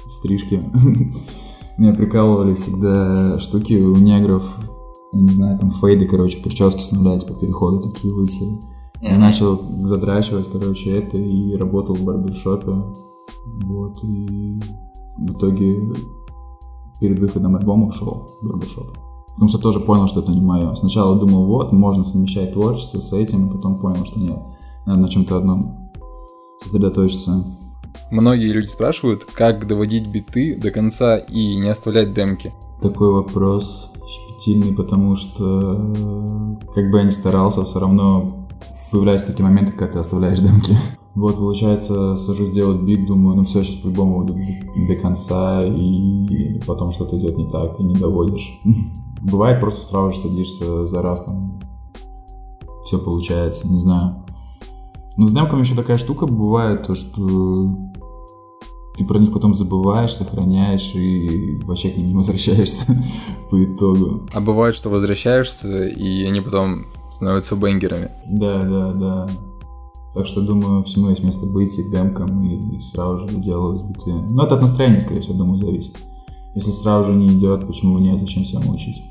стрижки. 0.07 0.61
Меня 1.77 1.93
прикалывали 1.93 2.53
всегда 2.53 3.39
штуки 3.39 3.73
у 3.73 3.95
негров, 3.97 4.43
не 5.21 5.33
знаю, 5.33 5.59
там 5.59 5.71
фейды, 5.71 6.05
короче, 6.05 6.41
прически 6.41 6.81
с 6.81 6.91
нуля, 6.91 7.19
типа 7.19 7.33
переходы 7.33 7.89
такие 7.89 8.13
лысые. 8.13 8.51
Mm-hmm. 8.51 9.09
Я 9.09 9.17
начал 9.17 9.61
задрачивать, 9.87 10.51
короче, 10.51 10.91
это 10.91 11.17
и 11.17 11.55
работал 11.55 11.95
в 11.95 12.03
барбершопе. 12.03 12.71
Вот, 13.63 14.03
и 14.03 14.59
в 15.17 15.31
итоге 15.33 15.93
перед 16.99 17.19
выходом 17.19 17.55
альбома 17.55 17.87
ушел 17.87 18.27
в 18.41 18.47
барбершоп. 18.47 18.97
Потому 19.33 19.49
что 19.49 19.57
тоже 19.57 19.79
понял, 19.81 20.07
что 20.07 20.21
это 20.21 20.31
не 20.31 20.41
мое. 20.41 20.73
Сначала 20.75 21.19
думал, 21.19 21.45
вот, 21.45 21.73
можно 21.73 22.05
совмещать 22.05 22.53
творчество 22.53 22.99
с 22.99 23.11
этим, 23.11 23.47
и 23.47 23.51
потом 23.51 23.79
понял, 23.79 24.05
что 24.05 24.19
нет, 24.19 24.39
надо 24.85 25.01
на 25.01 25.09
чем-то 25.09 25.37
одном 25.37 25.91
сосредоточиться. 26.63 27.43
Многие 28.11 28.51
люди 28.51 28.67
спрашивают, 28.67 29.25
как 29.25 29.67
доводить 29.67 30.07
биты 30.07 30.55
до 30.55 30.71
конца 30.71 31.17
и 31.17 31.55
не 31.57 31.67
оставлять 31.67 32.13
демки. 32.13 32.53
Такой 32.81 33.11
вопрос 33.11 33.91
щепетильный, 34.35 34.73
потому 34.73 35.15
что 35.15 35.93
как 36.73 36.91
бы 36.91 36.97
я 36.99 37.03
ни 37.03 37.09
старался, 37.09 37.63
все 37.63 37.79
равно 37.79 38.47
появляются 38.91 39.27
такие 39.27 39.43
моменты, 39.43 39.71
когда 39.71 39.93
ты 39.93 39.99
оставляешь 39.99 40.39
демки. 40.39 40.77
Вот, 41.15 41.37
получается, 41.37 42.17
сажусь 42.17 42.51
делать 42.51 42.81
бит, 42.81 43.07
думаю, 43.07 43.37
ну 43.37 43.43
все, 43.45 43.63
сейчас 43.63 43.79
по-любому 43.79 44.25
до, 44.25 44.33
до 44.33 44.95
конца, 44.95 45.61
и 45.61 46.59
потом 46.67 46.91
что-то 46.91 47.17
идет 47.17 47.37
не 47.37 47.49
так, 47.49 47.79
и 47.79 47.83
не 47.83 47.95
доводишь. 47.95 48.59
Бывает, 49.21 49.61
просто 49.61 49.81
сразу 49.81 50.13
же 50.13 50.19
садишься 50.19 50.85
за 50.85 51.01
раз, 51.01 51.23
там, 51.23 51.57
все 52.83 52.99
получается, 52.99 53.65
не 53.69 53.79
знаю. 53.79 54.25
Но 55.15 55.25
с 55.25 55.31
демками 55.31 55.61
еще 55.61 55.73
такая 55.73 55.95
штука 55.95 56.25
бывает, 56.25 56.85
то 56.85 56.95
что 56.95 57.61
ты 58.97 59.05
про 59.05 59.19
них 59.19 59.33
потом 59.33 59.53
забываешь, 59.53 60.13
сохраняешь 60.13 60.93
и 60.95 61.59
вообще 61.63 61.89
к 61.89 61.97
ним 61.97 62.07
не 62.07 62.15
возвращаешься 62.15 62.87
по 63.49 63.61
итогу. 63.61 64.21
А 64.33 64.39
бывает, 64.39 64.75
что 64.75 64.89
возвращаешься, 64.89 65.87
и 65.87 66.23
они 66.23 66.41
потом 66.41 66.85
становятся 67.11 67.55
бенгерами. 67.55 68.11
Да, 68.29 68.61
да, 68.61 68.93
да. 68.93 69.27
Так 70.13 70.25
что, 70.25 70.41
думаю, 70.41 70.83
всему 70.83 71.09
есть 71.09 71.23
место 71.23 71.45
быть 71.45 71.77
и 71.77 71.89
демкам, 71.91 72.41
и, 72.43 72.77
и 72.77 72.79
сразу 72.79 73.27
же 73.27 73.35
делаю 73.35 73.83
биты. 73.83 74.13
Но 74.29 74.45
это 74.45 74.55
от 74.55 74.61
настроения, 74.61 75.01
скорее 75.01 75.19
всего, 75.19 75.37
думаю, 75.37 75.59
зависит. 75.59 75.97
Если 76.55 76.71
сразу 76.71 77.11
же 77.11 77.17
не 77.17 77.27
идет, 77.27 77.67
почему 77.67 77.95
бы 77.95 78.01
нет, 78.01 78.17
зачем 78.17 78.45
себя 78.45 78.61
мучить? 78.61 79.03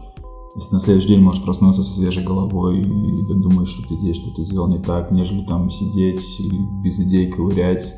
Если 0.56 0.72
на 0.72 0.80
следующий 0.80 1.08
день 1.08 1.20
можешь 1.20 1.42
проснуться 1.42 1.82
со 1.82 1.92
свежей 1.92 2.24
головой 2.24 2.80
и 2.80 3.34
думаешь, 3.42 3.68
что 3.68 3.86
ты 3.86 3.96
здесь 3.96 4.16
что-то 4.16 4.44
сделал 4.44 4.68
не 4.68 4.78
так, 4.78 5.10
нежели 5.10 5.44
там 5.44 5.68
сидеть 5.68 6.22
и 6.40 6.56
без 6.82 6.98
идей 7.00 7.30
ковырять, 7.30 7.94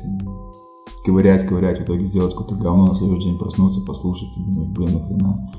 ковырять, 1.07 1.47
ковырять, 1.47 1.79
в 1.79 1.83
итоге 1.83 2.05
сделать 2.05 2.35
какое-то 2.35 2.55
говно, 2.55 2.87
на 2.87 2.95
следующий 2.95 3.29
день 3.29 3.37
проснуться, 3.37 3.79
послушать 3.85 4.35
и 4.35 4.41
думать, 4.41 4.69
блин, 4.69 4.93
нахрена, 4.93 5.49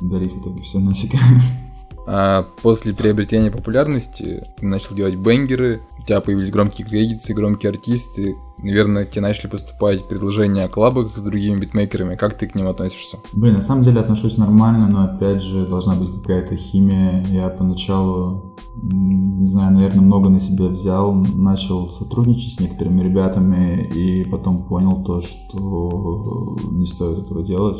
дарив 0.00 0.34
в 0.34 0.62
все 0.62 0.78
нафиг. 0.78 1.14
А 2.06 2.46
после 2.62 2.94
приобретения 2.94 3.50
популярности 3.50 4.46
ты 4.58 4.66
начал 4.66 4.94
делать 4.94 5.16
бенгеры, 5.16 5.82
у 5.98 6.02
тебя 6.06 6.22
появились 6.22 6.50
громкие 6.50 6.86
кредиты, 6.86 7.34
громкие 7.34 7.68
артисты, 7.68 8.34
наверное, 8.62 9.04
тебе 9.04 9.20
начали 9.20 9.48
поступать 9.48 10.08
предложения 10.08 10.64
о 10.64 10.68
коллабах 10.68 11.16
с 11.16 11.22
другими 11.22 11.58
битмейкерами. 11.58 12.16
Как 12.16 12.38
ты 12.38 12.46
к 12.46 12.54
ним 12.54 12.68
относишься? 12.68 13.18
Блин, 13.34 13.54
на 13.54 13.60
самом 13.60 13.84
деле 13.84 14.00
отношусь 14.00 14.38
нормально, 14.38 14.88
но 14.90 15.04
опять 15.04 15.42
же 15.42 15.66
должна 15.66 15.94
быть 15.94 16.22
какая-то 16.22 16.56
химия. 16.56 17.24
Я 17.28 17.48
поначалу, 17.48 18.56
не 18.82 19.48
знаю, 19.48 19.74
наверное, 19.74 20.02
много 20.02 20.30
на 20.30 20.40
себя 20.40 20.66
взял, 20.66 21.12
начал 21.12 21.90
сотрудничать 21.90 22.54
с 22.54 22.60
некоторыми 22.60 23.02
ребятами 23.02 23.86
и 23.94 24.24
потом 24.24 24.58
понял 24.58 25.04
то, 25.04 25.20
что 25.20 26.56
не 26.70 26.86
стоит 26.86 27.18
этого 27.26 27.42
делать. 27.42 27.78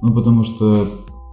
Ну, 0.00 0.14
потому 0.14 0.42
что 0.44 0.86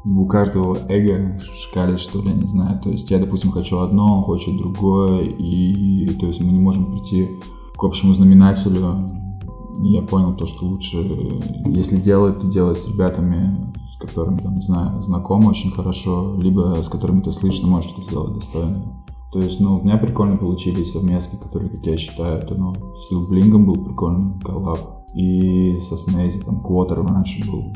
у 0.06 0.26
каждого 0.26 0.78
эго 0.88 1.40
шкалит, 1.42 2.00
что 2.00 2.22
ли, 2.22 2.34
не 2.34 2.48
знаю. 2.48 2.80
То 2.82 2.90
есть 2.90 3.10
я, 3.10 3.20
допустим, 3.20 3.52
хочу 3.52 3.80
одно, 3.80 4.18
он 4.18 4.24
хочет 4.24 4.56
другое, 4.58 5.24
и 5.24 6.08
то 6.20 6.28
есть 6.28 6.44
мы 6.44 6.52
не 6.52 6.60
можем 6.60 6.92
прийти 6.92 7.28
к 7.76 7.84
общему 7.84 8.14
знаменателю. 8.14 9.08
Я 9.82 10.04
понял 10.04 10.36
то, 10.36 10.46
что 10.46 10.66
лучше, 10.66 11.42
если 11.66 11.98
делать, 11.98 12.40
то 12.40 12.48
делать 12.48 12.78
с 12.78 12.88
ребятами, 12.88 13.74
с 13.92 13.98
которыми, 13.98 14.38
там, 14.38 14.56
не 14.56 14.62
знаю, 14.62 15.02
знаком 15.02 15.46
очень 15.48 15.72
хорошо, 15.72 16.38
либо 16.42 16.82
с 16.82 16.88
которыми 16.88 17.22
ты 17.22 17.32
слышно 17.32 17.68
можешь 17.68 17.92
что-то 17.92 18.08
сделать 18.08 18.34
достойно. 18.36 19.06
То 19.34 19.40
есть, 19.40 19.60
ну, 19.60 19.74
у 19.74 19.84
меня 19.84 19.98
прикольно 19.98 20.38
получились 20.38 20.94
совместки, 20.94 21.36
которые, 21.36 21.70
как 21.70 21.86
я 21.86 21.98
считаю, 21.98 22.38
это, 22.38 22.56
ну, 22.56 22.74
с 22.74 23.28
Блингом 23.28 23.66
был 23.66 23.84
прикольный 23.84 24.40
коллаб, 24.40 24.80
и 25.14 25.74
со 25.82 25.98
Снейзи, 25.98 26.40
там, 26.40 26.62
Квотер 26.62 27.04
раньше 27.04 27.44
был, 27.52 27.74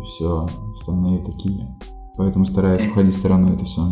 и 0.00 0.04
все, 0.04 0.48
остальные 0.72 1.24
такие. 1.24 1.76
Поэтому 2.16 2.44
стараюсь 2.44 2.86
уходить 2.86 3.14
стороной 3.14 3.54
это 3.54 3.64
все. 3.64 3.82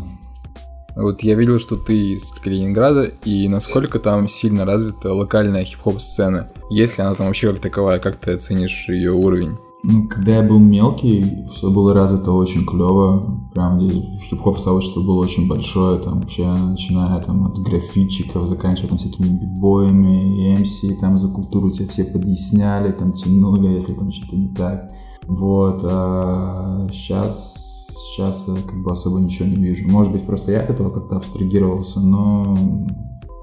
Вот 0.97 1.23
я 1.23 1.35
видел, 1.35 1.59
что 1.59 1.77
ты 1.77 2.15
из 2.15 2.33
Калининграда, 2.33 3.05
и 3.05 3.49
насколько 3.49 3.99
там 3.99 4.29
сильно 4.29 4.65
развита 4.65 5.13
локальная 5.13 5.65
хип-хоп 5.65 6.01
сцена? 6.01 6.49
Есть 6.71 6.97
ли 6.97 7.05
она 7.05 7.13
там 7.13 7.27
вообще 7.27 7.53
как 7.53 7.61
таковая? 7.61 7.99
Как 7.99 8.17
ты 8.17 8.33
оценишь 8.33 8.89
ее 8.89 9.13
уровень? 9.13 9.53
Ну, 9.85 10.09
когда 10.09 10.37
я 10.39 10.43
был 10.43 10.59
мелкий, 10.59 11.45
все 11.53 11.71
было 11.71 11.93
развито 11.93 12.33
очень 12.33 12.65
клево. 12.65 13.49
Прям 13.55 13.79
хип-хоп 13.79 14.59
сообщество 14.59 15.03
было 15.03 15.21
очень 15.21 15.47
большое, 15.47 16.01
там 16.01 16.21
вообще 16.21 16.47
начиная 16.47 17.21
там 17.21 17.47
от 17.47 17.59
графитчиков, 17.59 18.49
заканчивая 18.49 18.89
там 18.89 18.99
всякими 18.99 19.29
бибоями, 19.29 20.41
и 20.41 20.63
MC, 20.63 20.99
там 20.99 21.19
за 21.19 21.29
культуру 21.29 21.71
тебя 21.71 21.87
все 21.89 22.05
подъясняли, 22.05 22.89
там 22.89 23.13
тянули, 23.13 23.75
если 23.75 23.93
там 23.93 24.11
что-то 24.11 24.35
не 24.35 24.49
так. 24.49 24.89
Вот, 25.29 25.81
а 25.85 26.87
сейчас, 26.93 27.89
сейчас 27.91 28.47
я 28.49 28.55
как 28.63 28.83
бы 28.83 28.93
особо 28.93 29.19
ничего 29.19 29.49
не 29.49 29.57
вижу. 29.57 29.89
Может 29.89 30.13
быть, 30.13 30.25
просто 30.25 30.53
я 30.53 30.61
от 30.61 30.71
этого 30.71 30.91
как-то 30.91 31.17
абстрагировался, 31.17 32.01
но 32.01 32.57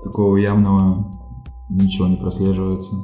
такого 0.03 0.37
явного 0.37 1.11
ничего 1.69 2.07
не 2.07 2.17
прослеживается. 2.17 2.95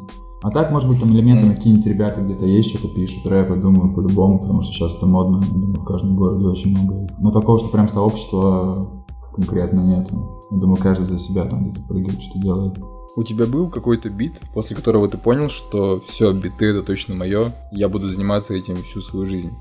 А 0.41 0.51
так, 0.51 0.71
может 0.71 0.88
быть, 0.88 1.01
там 1.01 1.12
элементы 1.12 1.45
на 1.45 1.55
какие-нибудь 1.55 1.88
ребята 1.88 2.21
где-то 2.21 2.48
есть, 2.48 2.69
что-то 2.69 2.93
пишут, 2.93 3.25
рэп, 3.25 3.50
я 3.50 3.55
думаю, 3.57 3.93
по-любому, 3.93 4.39
потому 4.39 4.62
что 4.62 4.71
сейчас 4.71 4.95
это 4.95 5.05
модно, 5.05 5.41
думаю, 5.41 5.74
в 5.74 5.83
каждом 5.83 6.15
городе 6.15 6.48
очень 6.48 6.71
много 6.71 7.03
их. 7.03 7.09
Но 7.19 7.31
такого, 7.31 7.59
что 7.59 7.67
прям 7.67 7.89
сообщества 7.89 8.89
конкретно 9.36 9.81
нет. 9.81 10.09
Думаю, 10.50 10.77
каждый 10.81 11.05
за 11.05 11.17
себя 11.17 11.43
там 11.43 11.65
где-то 11.65 11.86
прыгает, 11.88 12.21
что 12.21 12.39
делает. 12.39 12.79
У 13.19 13.23
тебя 13.23 13.45
был 13.45 13.67
какой-то 13.67 14.09
бит, 14.09 14.39
после 14.53 14.77
которого 14.77 15.09
ты 15.09 15.17
понял, 15.17 15.49
что 15.49 15.99
все, 16.07 16.31
биты 16.31 16.67
это 16.67 16.83
точно 16.83 17.15
мое, 17.15 17.53
я 17.73 17.89
буду 17.89 18.07
заниматься 18.07 18.53
этим 18.53 18.77
всю 18.77 19.01
свою 19.01 19.25
жизнь? 19.25 19.51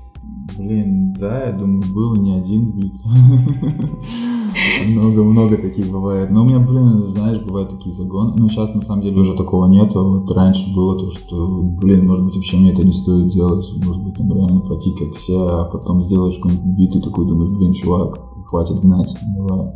Блин, 0.57 1.11
да, 1.19 1.43
я 1.43 1.51
думаю, 1.51 1.83
был 1.93 2.15
не 2.15 2.37
один 2.37 2.71
бит. 2.71 2.93
Много-много 4.87 5.57
таких 5.57 5.91
бывает. 5.91 6.31
Но 6.31 6.43
у 6.43 6.45
меня, 6.45 6.59
блин, 6.59 7.03
знаешь, 7.03 7.41
бывают 7.41 7.71
такие 7.71 7.93
загоны. 7.93 8.33
Ну, 8.37 8.47
сейчас 8.47 8.73
на 8.73 8.81
самом 8.81 9.01
деле 9.01 9.19
уже 9.19 9.35
такого 9.35 9.65
нету. 9.67 10.05
Вот 10.05 10.31
раньше 10.31 10.73
было 10.73 10.97
то, 10.97 11.11
что, 11.11 11.61
блин, 11.61 12.07
может 12.07 12.23
быть, 12.23 12.35
вообще 12.35 12.55
мне 12.55 12.71
это 12.71 12.85
не 12.85 12.93
стоит 12.93 13.27
делать. 13.27 13.67
Может 13.85 14.01
быть, 14.05 14.13
там 14.13 14.33
реально 14.33 14.61
плати 14.61 14.91
как 14.97 15.15
все, 15.15 15.37
а 15.37 15.65
потом 15.65 16.01
сделаешь 16.01 16.37
какой-нибудь 16.37 16.77
бит 16.77 16.95
и 16.95 17.01
такой 17.01 17.27
думаешь, 17.27 17.51
блин, 17.51 17.73
чувак, 17.73 18.21
хватит 18.47 18.79
гнать, 18.79 19.13
давай. 19.35 19.73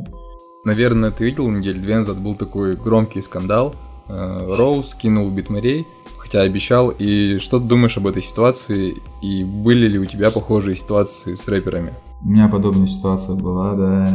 Наверное, 0.66 1.12
ты 1.12 1.26
видел, 1.26 1.50
неделю 1.50 1.82
две 1.82 1.98
назад 1.98 2.20
был 2.20 2.36
такой 2.36 2.76
громкий 2.76 3.22
скандал. 3.22 3.76
Э, 4.08 4.56
Роуз 4.56 4.94
кинул 4.94 5.30
битмарей, 5.30 5.86
хотя 6.18 6.42
обещал. 6.42 6.90
И 6.90 7.38
что 7.40 7.60
ты 7.60 7.66
думаешь 7.66 7.98
об 7.98 8.08
этой 8.08 8.22
ситуации? 8.22 8.96
И 9.22 9.44
были 9.44 9.88
ли 9.88 10.00
у 10.00 10.06
тебя 10.06 10.32
похожие 10.32 10.76
ситуации 10.76 11.36
с 11.36 11.48
рэперами? 11.50 11.94
У 12.22 12.30
меня 12.30 12.48
подобная 12.48 12.88
ситуация 12.88 13.36
была, 13.36 13.74
да. 13.74 14.08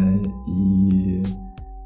И 0.46 1.22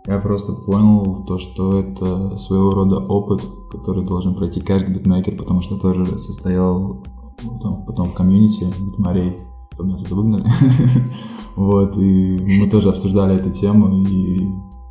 я 0.07 0.19
просто 0.19 0.53
понял 0.53 1.25
то, 1.27 1.39
что 1.39 1.81
это 1.81 2.37
своего 2.37 2.71
рода 2.71 2.99
опыт, 2.99 3.43
который 3.73 4.05
должен 4.05 4.37
пройти 4.37 4.61
каждый 4.61 4.95
битмейкер, 4.95 5.37
потому 5.37 5.61
что 5.61 5.77
тоже 5.77 6.19
состоял 6.19 7.03
потом, 7.37 7.85
потом 7.85 8.09
в 8.09 8.15
комьюнити 8.15 8.65
битмарей, 8.81 9.39
потом 9.73 9.89
меня 9.89 9.99
туда 9.99 10.15
выгнали. 10.15 10.45
Вот, 11.57 11.97
и 11.99 12.61
мы 12.61 12.71
тоже 12.71 12.89
обсуждали 12.91 13.35
эту 13.35 13.51
тему 13.51 14.03
и 14.03 14.49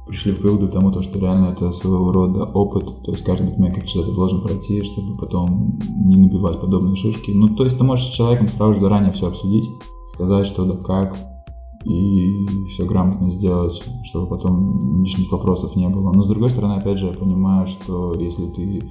пришли 0.08 0.34
к 0.34 0.44
выводу 0.44 0.68
тому, 0.68 0.91
то, 0.91 1.01
что 1.01 1.20
реально 1.20 1.46
это 1.46 1.72
своего 1.72 2.12
рода 2.12 2.44
опыт, 2.44 3.03
то 3.03 3.12
есть 3.12 3.24
каждый 3.24 3.50
битмейкер 3.50 3.88
что-то 3.88 4.13
должен 4.13 4.41
пройти, 4.41 4.84
чтобы 4.84 5.15
потом 5.18 5.80
не 6.06 6.18
набивать 6.18 6.60
подобные 6.60 6.96
шишки. 6.96 7.32
Ну, 7.32 7.48
то 7.48 7.63
есть 7.63 7.77
ты 7.77 7.84
можешь 7.84 8.08
с 8.08 8.12
человеком 8.12 8.48
сразу 8.48 8.74
же 8.74 8.82
заранее 8.82 9.13
все 9.13 9.27
обсудить, 9.27 9.70
сказать, 10.13 10.48
что 10.48 10.65
да 10.65 10.75
как, 10.75 11.18
и 11.86 12.46
все 12.68 12.86
грамотно 12.86 13.32
сделать, 13.32 13.82
чтобы 14.03 14.27
потом 14.27 15.01
лишних 15.01 15.32
вопросов 15.32 15.75
не 15.75 15.88
было. 15.88 16.12
Но 16.13 16.24
с 16.24 16.27
другой 16.27 16.50
стороны, 16.50 16.74
опять 16.74 17.00
же, 17.00 17.08
я 17.08 17.13
понимаю, 17.13 17.68
что 17.68 18.13
если 18.20 18.48
ты 18.48 18.82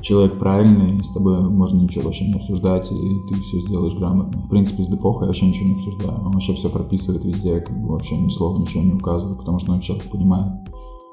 человек 0.00 0.38
правильный, 0.38 1.00
с 1.00 1.12
тобой 1.12 1.40
можно 1.40 1.80
ничего 1.80 2.04
вообще 2.04 2.26
не 2.26 2.34
обсуждать, 2.34 2.90
и 2.90 2.98
ты 3.28 3.34
все 3.40 3.60
сделаешь 3.60 3.94
грамотно. 3.94 4.42
В 4.42 4.48
принципе, 4.48 4.82
с 4.82 4.88
Депохой 4.88 5.22
я 5.22 5.26
вообще 5.26 5.46
ничего 5.46 5.68
не 5.68 5.74
обсуждаю. 5.74 6.24
Он 6.24 6.32
вообще 6.32 6.54
все 6.54 6.68
прописывает 6.68 7.24
везде, 7.24 7.60
как 7.60 7.80
бы 7.80 7.88
вообще 7.88 8.16
ни 8.16 8.28
слова 8.28 8.58
ничего 8.58 8.82
не 8.82 8.92
указывает, 8.92 9.38
потому 9.38 9.58
что 9.58 9.72
он 9.72 9.80
человек 9.80 10.10
понимает. 10.10 10.52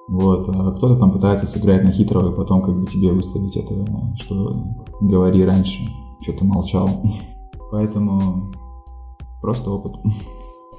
Вот, 0.07 0.49
а 0.55 0.71
кто-то 0.71 0.97
там 0.97 1.11
пытается 1.11 1.47
сыграть 1.47 1.83
на 1.83 1.91
хитрого, 1.91 2.31
и 2.31 2.35
потом 2.35 2.61
как 2.61 2.79
бы 2.79 2.87
тебе 2.87 3.11
выставить 3.11 3.57
это, 3.57 3.85
что 4.15 4.53
говори 5.01 5.43
раньше, 5.43 5.83
что 6.21 6.31
ты 6.31 6.45
молчал. 6.45 6.89
Поэтому 7.71 8.51
просто 9.41 9.69
опыт. 9.69 9.93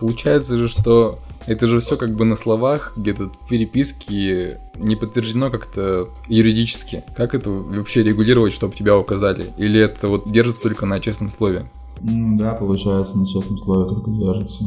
Получается 0.00 0.56
же, 0.56 0.68
что 0.68 1.18
это 1.46 1.66
же 1.66 1.80
все 1.80 1.96
как 1.96 2.14
бы 2.14 2.24
на 2.24 2.36
словах, 2.36 2.92
где-то 2.96 3.30
в 3.40 3.48
переписке 3.48 4.60
не 4.76 4.96
подтверждено 4.96 5.50
как-то 5.50 6.06
юридически. 6.28 7.04
Как 7.16 7.34
это 7.34 7.50
вообще 7.50 8.02
регулировать, 8.02 8.52
чтобы 8.52 8.74
тебя 8.74 8.96
указали? 8.96 9.46
Или 9.56 9.80
это 9.80 10.08
вот 10.08 10.30
держится 10.30 10.62
только 10.62 10.86
на 10.86 11.00
честном 11.00 11.30
слове? 11.30 11.70
Ну 12.00 12.38
да, 12.38 12.52
получается, 12.52 13.18
на 13.18 13.26
честном 13.26 13.58
слове 13.58 13.88
только 13.88 14.10
держится. 14.10 14.64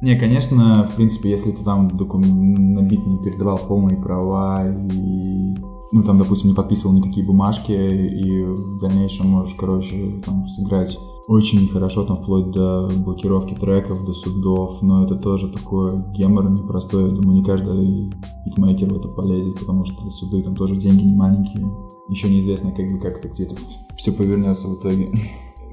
Не, 0.00 0.18
конечно, 0.18 0.88
в 0.90 0.94
принципе, 0.94 1.30
если 1.30 1.50
ты 1.50 1.62
там 1.62 1.88
докум... 1.88 2.22
на 2.22 2.80
бит 2.80 3.04
не 3.06 3.22
передавал 3.22 3.58
полные 3.58 3.98
права 3.98 4.66
и 4.66 5.54
ну, 5.92 6.04
там, 6.04 6.18
допустим, 6.18 6.50
не 6.50 6.54
подписывал 6.54 6.94
никакие 6.94 7.26
бумажки, 7.26 7.72
и 7.72 8.44
в 8.44 8.80
дальнейшем 8.80 9.28
можешь, 9.28 9.56
короче, 9.58 10.20
там, 10.24 10.46
сыграть 10.46 10.96
очень 11.28 11.62
нехорошо, 11.62 12.04
там, 12.04 12.22
вплоть 12.22 12.50
до 12.50 12.88
блокировки 12.88 13.54
треков, 13.54 14.04
до 14.04 14.12
судов, 14.12 14.82
но 14.82 15.04
это 15.04 15.16
тоже 15.16 15.48
такое 15.48 16.04
гемор 16.12 16.50
непростой, 16.50 17.04
я 17.04 17.10
думаю, 17.10 17.38
не 17.38 17.44
каждый 17.44 18.10
битмейкер 18.46 18.88
в 18.88 18.98
это 18.98 19.08
полезет, 19.08 19.58
потому 19.60 19.84
что 19.84 20.10
суды 20.10 20.42
там 20.42 20.56
тоже 20.56 20.76
деньги 20.76 21.02
не 21.02 21.14
маленькие, 21.14 21.66
еще 22.08 22.28
неизвестно, 22.28 22.72
как 22.72 22.88
бы, 22.90 22.98
как 22.98 23.18
это 23.18 23.28
где-то 23.28 23.56
все 23.96 24.12
повернется 24.12 24.66
в 24.66 24.80
итоге. 24.80 25.12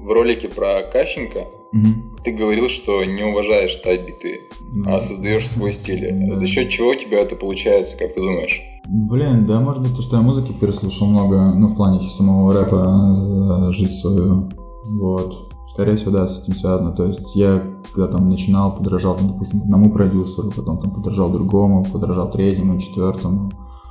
В 0.00 0.12
ролике 0.12 0.48
про 0.48 0.82
Кащенко 0.90 1.48
угу. 1.72 2.16
ты 2.24 2.30
говорил, 2.30 2.68
что 2.68 3.04
не 3.04 3.24
уважаешь 3.24 3.74
тайп 3.76 4.06
биты, 4.06 4.40
да. 4.84 4.94
а 4.94 4.98
создаешь 5.00 5.46
свой 5.46 5.72
стиль. 5.72 6.16
Да. 6.18 6.36
За 6.36 6.46
счет 6.46 6.68
чего 6.68 6.90
у 6.90 6.94
тебя 6.94 7.18
это 7.18 7.34
получается, 7.34 7.98
как 7.98 8.14
ты 8.14 8.20
думаешь? 8.20 8.62
Блин, 8.88 9.46
да, 9.46 9.60
может 9.60 9.82
быть, 9.82 9.94
то, 9.94 10.00
что 10.00 10.16
я 10.16 10.22
музыки 10.22 10.52
переслушал 10.52 11.08
много, 11.08 11.52
ну, 11.54 11.66
в 11.66 11.76
плане 11.76 12.08
самого 12.08 12.54
рэпа, 12.54 13.68
э, 13.68 13.70
жизнь 13.72 13.92
свою, 13.92 14.48
вот. 14.90 15.54
Скорее 15.72 15.96
всего, 15.96 16.10
да, 16.10 16.26
с 16.26 16.42
этим 16.42 16.54
связано. 16.54 16.92
То 16.92 17.04
есть 17.04 17.36
я, 17.36 17.62
когда 17.92 18.16
там 18.16 18.28
начинал, 18.28 18.74
подражал, 18.74 19.16
допустим, 19.20 19.62
одному 19.62 19.92
продюсеру, 19.92 20.50
потом 20.50 20.80
там 20.80 20.92
подражал 20.92 21.30
другому, 21.30 21.84
подражал 21.84 22.30
третьему, 22.30 22.80
четвертому. 22.80 23.50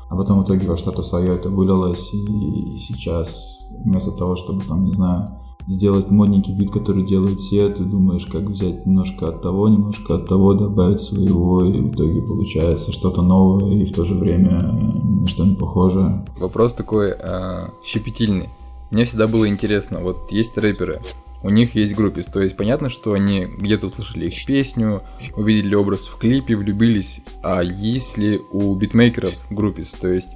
А 0.09 0.15
потом 0.15 0.39
в 0.39 0.45
итоге 0.45 0.67
во 0.67 0.77
что-то 0.77 1.03
свое 1.03 1.35
это 1.35 1.49
вылилось, 1.49 2.13
и 2.13 2.77
сейчас 2.79 3.59
вместо 3.83 4.11
того, 4.11 4.35
чтобы 4.35 4.63
там, 4.63 4.85
не 4.85 4.93
знаю, 4.93 5.27
сделать 5.67 6.09
модненький 6.09 6.55
бит, 6.55 6.71
который 6.71 7.05
делают 7.05 7.41
все, 7.41 7.69
ты 7.69 7.83
думаешь, 7.83 8.25
как 8.25 8.43
взять 8.43 8.85
немножко 8.85 9.27
от 9.27 9.41
того, 9.41 9.67
немножко 9.67 10.15
от 10.15 10.25
того, 10.25 10.53
добавить 10.53 11.01
своего, 11.01 11.63
и 11.65 11.81
в 11.81 11.91
итоге 11.91 12.21
получается 12.21 12.91
что-то 12.91 13.21
новое 13.21 13.73
и 13.75 13.85
в 13.85 13.93
то 13.93 14.05
же 14.05 14.15
время 14.15 14.61
на 15.03 15.27
что 15.27 15.45
не 15.45 15.55
похожее. 15.55 16.25
Вопрос 16.39 16.73
такой 16.73 17.09
э, 17.09 17.59
щепетильный. 17.83 18.49
Мне 18.91 19.05
всегда 19.05 19.27
было 19.27 19.47
интересно, 19.47 19.99
вот 19.99 20.31
есть 20.31 20.57
рэперы, 20.57 21.01
у 21.43 21.49
них 21.49 21.75
есть 21.75 21.95
группис, 21.95 22.25
то 22.25 22.41
есть 22.41 22.57
понятно, 22.57 22.89
что 22.89 23.13
они 23.13 23.45
где-то 23.45 23.87
услышали 23.87 24.27
их 24.27 24.45
песню, 24.45 25.01
увидели 25.35 25.75
образ 25.75 26.07
в 26.07 26.17
клипе, 26.17 26.55
влюбились, 26.55 27.21
а 27.43 27.61
есть 27.61 28.17
ли 28.17 28.39
у 28.51 28.73
битмейкеров 28.75 29.35
groupies, 29.49 29.91
то 29.91 30.07
есть 30.07 30.29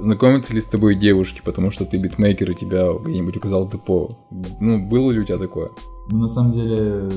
знакомятся 0.00 0.52
ли 0.52 0.60
с 0.60 0.66
тобой 0.66 0.94
девушки, 0.94 1.40
потому 1.44 1.70
что 1.70 1.84
ты 1.84 1.96
битмейкер 1.96 2.50
и 2.50 2.54
тебя 2.54 2.92
где-нибудь 2.92 3.36
указал 3.36 3.68
Депо. 3.68 4.18
Ну, 4.60 4.86
было 4.86 5.10
ли 5.10 5.20
у 5.20 5.24
тебя 5.24 5.38
такое? 5.38 5.70
Ну, 6.10 6.18
на 6.18 6.28
самом 6.28 6.52
деле, 6.52 7.08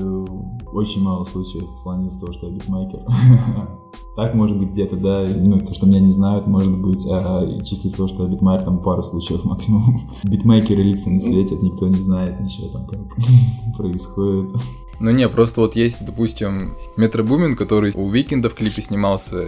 очень 0.71 1.01
мало 1.01 1.25
случаев 1.25 1.63
в 1.63 1.83
плане 1.83 2.09
того, 2.09 2.33
что 2.33 2.47
я 2.47 2.53
битмейкер. 2.53 3.01
Так, 4.15 4.33
может 4.33 4.57
быть, 4.57 4.69
где-то, 4.69 4.95
да, 4.97 5.27
ну, 5.35 5.59
то, 5.59 5.75
что 5.75 5.85
меня 5.85 5.99
не 5.99 6.11
знают, 6.11 6.47
может 6.47 6.75
быть, 6.75 7.05
а 7.07 7.45
чисто 7.63 7.87
из 7.87 7.93
того, 7.93 8.07
что 8.07 8.23
я 8.23 8.29
битмейкер, 8.29 8.65
там 8.65 8.79
пару 8.79 9.03
случаев 9.03 9.43
максимум. 9.45 10.09
Битмейкеры 10.23 10.81
лица 10.81 11.11
не 11.11 11.21
светят, 11.21 11.61
никто 11.61 11.87
не 11.87 12.01
знает 12.01 12.39
ничего 12.39 12.69
там, 12.69 12.87
как 12.87 12.99
происходит. 13.77 14.55
Ну 14.99 15.11
не, 15.11 15.29
просто 15.29 15.61
вот 15.61 15.75
есть, 15.75 16.03
допустим, 16.03 16.73
Метро 16.97 17.23
Бумин, 17.23 17.55
который 17.55 17.93
у 17.95 18.09
Викинда 18.09 18.49
в 18.49 18.55
клипе 18.55 18.81
снимался. 18.81 19.45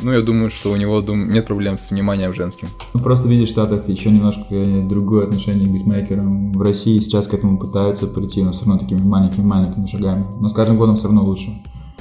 Ну, 0.00 0.12
я 0.12 0.20
думаю, 0.20 0.50
что 0.50 0.70
у 0.70 0.76
него 0.76 1.00
дум... 1.00 1.28
нет 1.28 1.46
проблем 1.46 1.78
с 1.78 1.90
вниманием 1.90 2.32
женским. 2.32 2.68
Ну, 2.94 3.00
просто 3.00 3.28
видишь, 3.28 3.48
в 3.48 3.52
Штатах 3.52 3.88
еще 3.88 4.10
немножко 4.10 4.46
другое 4.88 5.26
отношение 5.26 5.66
к 5.66 5.70
битмейкерам. 5.72 6.52
В 6.52 6.62
России 6.62 6.98
сейчас 6.98 7.26
к 7.26 7.34
этому 7.34 7.58
пытаются 7.58 8.06
прийти, 8.06 8.42
но 8.42 8.52
все 8.52 8.64
равно 8.66 8.78
такими 8.78 9.02
маленькими-маленькими 9.02 9.86
шагами. 9.86 10.26
Но 10.38 10.48
с 10.48 10.52
каждым 10.52 10.76
годом 10.78 10.94
все 10.94 11.04
равно 11.04 11.24
лучше. 11.24 11.50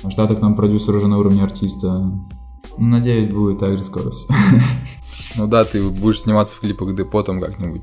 В 0.03 0.09
Штатах 0.09 0.39
там 0.39 0.55
продюсер 0.55 0.95
уже 0.95 1.07
на 1.07 1.19
уровне 1.19 1.43
артиста. 1.43 2.11
Надеюсь, 2.77 3.31
будет 3.31 3.59
так 3.59 3.77
же 3.77 3.83
скоро 3.83 4.11
все. 4.11 4.27
Ну 5.37 5.47
да, 5.47 5.63
ты 5.63 5.81
будешь 5.81 6.21
сниматься 6.21 6.57
в 6.57 6.59
клипах 6.59 6.93
Депо 6.93 7.23
там 7.23 7.39
как-нибудь. 7.39 7.81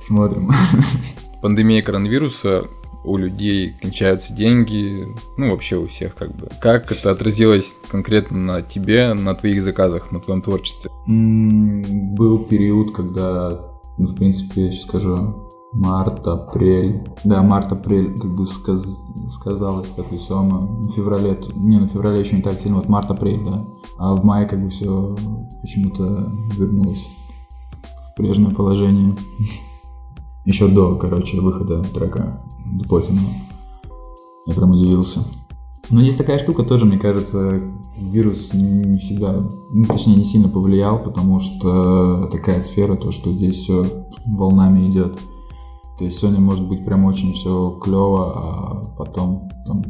Смотрим. 0.00 0.50
Пандемия 1.42 1.82
коронавируса 1.82 2.64
у 3.04 3.18
людей 3.18 3.76
кончаются 3.80 4.32
деньги, 4.32 5.06
ну 5.36 5.50
вообще 5.50 5.76
у 5.76 5.86
всех 5.86 6.14
как 6.14 6.34
бы. 6.34 6.48
Как 6.60 6.90
это 6.90 7.10
отразилось 7.10 7.76
конкретно 7.90 8.38
на 8.38 8.62
тебе, 8.62 9.12
на 9.12 9.34
твоих 9.34 9.62
заказах, 9.62 10.10
на 10.10 10.20
твоем 10.20 10.40
творчестве? 10.40 10.90
Был 11.06 12.44
период, 12.44 12.94
когда, 12.94 13.60
ну, 13.98 14.06
в 14.06 14.16
принципе, 14.16 14.66
я 14.66 14.72
сейчас 14.72 14.84
скажу, 14.86 15.43
март, 15.74 16.26
апрель. 16.26 17.02
Да, 17.24 17.42
март, 17.42 17.72
апрель, 17.72 18.16
как 18.18 18.30
бы 18.30 18.46
сказ... 18.46 18.82
сказалось 19.30 19.88
так 19.90 20.10
весомо. 20.10 20.80
В 20.82 20.92
феврале, 20.92 21.38
не, 21.54 21.78
на 21.78 21.88
феврале 21.88 22.20
еще 22.20 22.36
не 22.36 22.42
так 22.42 22.58
сильно, 22.58 22.76
вот 22.76 22.88
март, 22.88 23.10
апрель, 23.10 23.44
да. 23.44 23.64
А 23.98 24.14
в 24.14 24.24
мае 24.24 24.46
как 24.46 24.62
бы 24.62 24.70
все 24.70 25.16
почему-то 25.60 26.32
вернулось 26.56 27.06
в 28.12 28.16
прежнее 28.16 28.50
положение. 28.50 29.16
Еще 30.44 30.68
до, 30.68 30.96
короче, 30.96 31.40
выхода 31.40 31.82
трека 31.82 32.42
до 32.66 32.86
Путина. 32.86 33.20
Я 34.46 34.54
прям 34.54 34.72
удивился. 34.72 35.20
Но 35.90 36.00
здесь 36.00 36.16
такая 36.16 36.38
штука 36.38 36.64
тоже, 36.64 36.84
мне 36.84 36.98
кажется, 36.98 37.62
вирус 37.98 38.52
не 38.52 38.98
всегда, 38.98 39.46
ну, 39.70 39.86
точнее, 39.86 40.16
не 40.16 40.24
сильно 40.24 40.48
повлиял, 40.48 41.02
потому 41.02 41.40
что 41.40 42.28
такая 42.30 42.60
сфера, 42.60 42.96
то, 42.96 43.10
что 43.10 43.32
здесь 43.32 43.56
все 43.56 43.86
волнами 44.26 44.82
идет. 44.82 45.18
То 45.98 46.04
есть 46.04 46.18
сегодня 46.18 46.40
может 46.40 46.66
быть 46.66 46.84
прям 46.84 47.04
очень 47.04 47.34
все 47.34 47.78
клево, 47.82 48.32
а 48.36 48.82
потом, 48.96 49.48
там, 49.66 49.82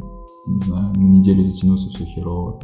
не 0.47 0.65
знаю, 0.65 0.93
на 0.95 1.01
неделю 1.01 1.43
затянуться 1.43 1.89
все 1.89 2.05
херово. 2.05 2.59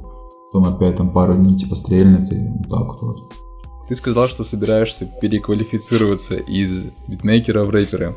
Потом 0.51 0.73
опять 0.73 0.97
там 0.97 1.11
пару 1.11 1.35
дней 1.35 1.57
типа 1.57 1.75
стрельнет 1.75 2.31
и 2.31 2.47
вот 2.47 2.69
так 2.69 3.01
вот. 3.01 3.17
Ты 3.87 3.95
сказал, 3.95 4.27
что 4.27 4.43
собираешься 4.43 5.05
переквалифицироваться 5.21 6.35
из 6.35 6.91
битмейкера 7.07 7.63
в 7.63 7.69
рэпера. 7.71 8.15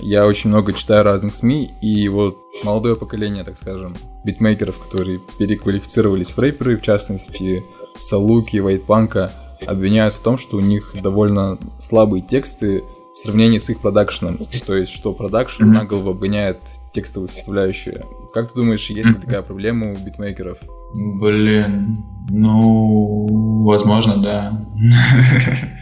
Я 0.00 0.26
очень 0.26 0.48
много 0.48 0.72
читаю 0.72 1.04
разных 1.04 1.34
СМИ, 1.34 1.70
и 1.82 2.08
вот 2.08 2.38
молодое 2.64 2.96
поколение, 2.96 3.44
так 3.44 3.58
скажем, 3.58 3.94
битмейкеров, 4.24 4.78
которые 4.78 5.20
переквалифицировались 5.38 6.30
в 6.30 6.38
рэперы, 6.38 6.78
в 6.78 6.82
частности, 6.82 7.62
Салуки, 7.96 8.56
Вайтпанка, 8.56 9.32
обвиняют 9.66 10.14
в 10.16 10.20
том, 10.20 10.38
что 10.38 10.56
у 10.56 10.60
них 10.60 10.94
довольно 11.00 11.58
слабые 11.78 12.22
тексты 12.22 12.82
в 13.14 13.18
сравнении 13.18 13.58
с 13.58 13.68
их 13.70 13.80
продакшеном. 13.80 14.38
То 14.66 14.74
есть, 14.74 14.92
что 14.92 15.12
продакшн 15.12 15.64
на 15.64 15.84
голову 15.84 16.10
обгоняет 16.10 16.62
текстовую 16.92 17.28
составляющую. 17.28 18.04
Как 18.32 18.48
ты 18.48 18.54
думаешь, 18.54 18.88
есть 18.90 19.08
ли 19.08 19.14
такая 19.14 19.42
проблема 19.42 19.92
у 19.92 19.96
битмейкеров? 19.96 20.58
Блин, 20.94 22.04
ну, 22.30 23.62
возможно, 23.62 24.16
да. 24.16 24.60